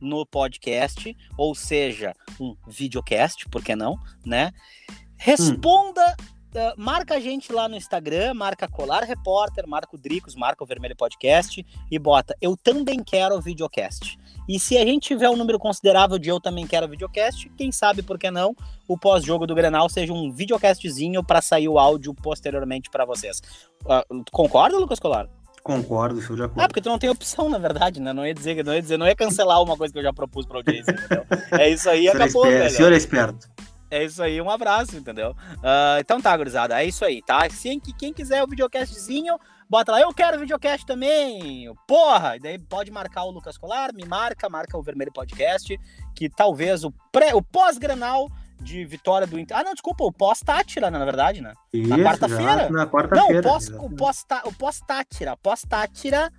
no 0.01 0.25
podcast, 0.25 1.15
ou 1.37 1.55
seja, 1.55 2.13
um 2.39 2.55
videocast, 2.67 3.47
por 3.49 3.63
que 3.63 3.75
não, 3.75 3.97
né? 4.25 4.51
Responda, 5.15 6.15
hum. 6.19 6.25
Uh, 6.55 6.73
marca 6.77 7.15
a 7.15 7.19
gente 7.19 7.51
lá 7.51 7.67
no 7.67 7.75
Instagram, 7.75 8.33
marca 8.33 8.67
Colar 8.67 9.03
Repórter, 9.03 9.67
marca 9.67 9.95
o 9.95 9.99
Dricos, 9.99 10.35
marca 10.35 10.63
o 10.63 10.67
Vermelho 10.67 10.95
Podcast 10.95 11.65
e 11.89 11.99
bota 11.99 12.35
eu 12.41 12.55
também 12.55 13.03
quero 13.03 13.35
o 13.35 13.41
videocast. 13.41 14.17
E 14.47 14.59
se 14.59 14.77
a 14.77 14.85
gente 14.85 15.07
tiver 15.07 15.29
um 15.29 15.35
número 15.35 15.59
considerável 15.59 16.17
de 16.17 16.29
eu 16.29 16.39
também 16.39 16.65
quero 16.65 16.87
videocast, 16.87 17.49
quem 17.57 17.71
sabe 17.71 18.01
por 18.01 18.17
que 18.17 18.29
não 18.31 18.55
o 18.87 18.97
pós-jogo 18.97 19.47
do 19.47 19.55
Grenal 19.55 19.87
seja 19.89 20.11
um 20.11 20.31
videocastzinho 20.31 21.23
para 21.23 21.41
sair 21.41 21.69
o 21.69 21.79
áudio 21.79 22.13
posteriormente 22.13 22.89
para 22.89 23.05
vocês. 23.05 23.41
Uh, 23.83 24.23
concorda, 24.31 24.77
Lucas 24.77 24.99
Colar? 24.99 25.29
Concordo, 25.63 26.19
sou 26.21 26.35
de 26.35 26.43
acordo. 26.43 26.59
Ah, 26.59 26.67
porque 26.67 26.81
tu 26.81 26.89
não 26.89 26.97
tem 26.97 27.09
opção, 27.09 27.47
na 27.47 27.59
verdade, 27.59 28.01
né? 28.01 28.11
Não 28.13 28.25
ia 28.25 28.33
dizer, 28.33 28.63
não 28.65 28.73
ia 28.73 28.81
dizer, 28.81 28.97
não 28.97 29.05
ia 29.07 29.15
cancelar 29.15 29.61
uma 29.61 29.77
coisa 29.77 29.93
que 29.93 29.99
eu 29.99 30.03
já 30.03 30.11
propus 30.11 30.45
pra 30.45 30.57
audiência? 30.57 30.95
É 31.51 31.69
isso 31.69 31.87
aí, 31.87 32.07
acabou, 32.07 32.43
velho. 32.43 32.65
O 32.65 32.69
senhor 32.69 32.91
é 32.91 32.97
esperto. 32.97 33.47
É 33.91 34.05
isso 34.05 34.23
aí, 34.23 34.41
um 34.41 34.49
abraço, 34.49 34.95
entendeu? 34.95 35.31
Uh, 35.57 35.99
então 35.99 36.21
tá, 36.21 36.35
gurizada, 36.37 36.81
é 36.81 36.85
isso 36.85 37.03
aí, 37.03 37.21
tá? 37.21 37.41
Se, 37.49 37.77
quem 37.99 38.13
quiser 38.13 38.41
o 38.41 38.47
videocastzinho, 38.47 39.37
bota 39.69 39.91
lá, 39.91 39.99
eu 39.99 40.13
quero 40.13 40.39
videocast 40.39 40.85
também, 40.85 41.69
porra! 41.85 42.37
E 42.37 42.39
daí 42.39 42.57
pode 42.57 42.89
marcar 42.89 43.25
o 43.25 43.31
Lucas 43.31 43.57
Colar, 43.57 43.93
me 43.93 44.05
marca, 44.05 44.47
marca 44.47 44.77
o 44.77 44.81
Vermelho 44.81 45.11
Podcast, 45.11 45.77
que 46.15 46.29
talvez 46.29 46.85
o, 46.85 46.93
pré, 47.11 47.35
o 47.35 47.41
pós-granal 47.41 48.29
de 48.61 48.85
vitória 48.85 49.27
do 49.27 49.37
Inter. 49.37 49.57
Ah, 49.57 49.63
não, 49.63 49.73
desculpa, 49.73 50.05
o 50.05 50.11
pós-Tátira, 50.11 50.89
na 50.89 51.03
verdade, 51.03 51.41
né? 51.41 51.53
Isso, 51.73 51.89
na 51.89 51.97
quarta-feira. 51.97 52.69
Na 52.69 52.87
quarta-feira. 52.87 53.41
Não, 53.41 53.89
o 54.47 54.53
pós-Tátira. 54.53 55.35
Pós-Tátira 55.35 56.31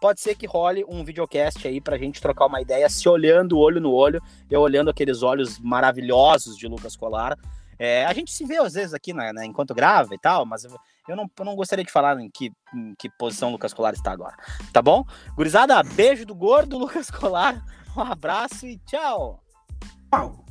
pode 0.00 0.20
ser 0.20 0.34
que 0.34 0.46
role 0.46 0.84
um 0.88 1.04
videocast 1.04 1.66
aí 1.66 1.80
pra 1.80 1.98
gente 1.98 2.20
trocar 2.20 2.46
uma 2.46 2.60
ideia, 2.60 2.88
se 2.88 3.08
olhando 3.08 3.58
olho 3.58 3.80
no 3.80 3.92
olho, 3.92 4.22
eu 4.50 4.60
olhando 4.60 4.90
aqueles 4.90 5.22
olhos 5.22 5.58
maravilhosos 5.58 6.56
de 6.56 6.66
Lucas 6.66 6.96
Colar. 6.96 7.36
É, 7.78 8.04
a 8.04 8.12
gente 8.12 8.30
se 8.32 8.44
vê 8.44 8.58
às 8.58 8.74
vezes 8.74 8.92
aqui 8.92 9.12
né, 9.12 9.32
enquanto 9.44 9.74
grava 9.74 10.14
e 10.14 10.18
tal, 10.18 10.44
mas 10.44 10.64
eu, 10.64 10.70
eu, 11.08 11.16
não, 11.16 11.30
eu 11.38 11.44
não 11.44 11.56
gostaria 11.56 11.84
de 11.84 11.90
falar 11.90 12.20
em 12.20 12.30
que, 12.30 12.52
em 12.74 12.94
que 12.98 13.08
posição 13.18 13.48
o 13.48 13.52
Lucas 13.52 13.72
Colar 13.72 13.94
está 13.94 14.12
agora. 14.12 14.36
Tá 14.72 14.82
bom? 14.82 15.04
Gurizada, 15.34 15.82
beijo 15.82 16.26
do 16.26 16.34
gordo 16.34 16.76
Lucas 16.78 17.10
Colar, 17.10 17.64
um 17.96 18.02
abraço 18.02 18.66
e 18.66 18.78
tchau! 18.78 19.42
Tchau! 20.12 20.49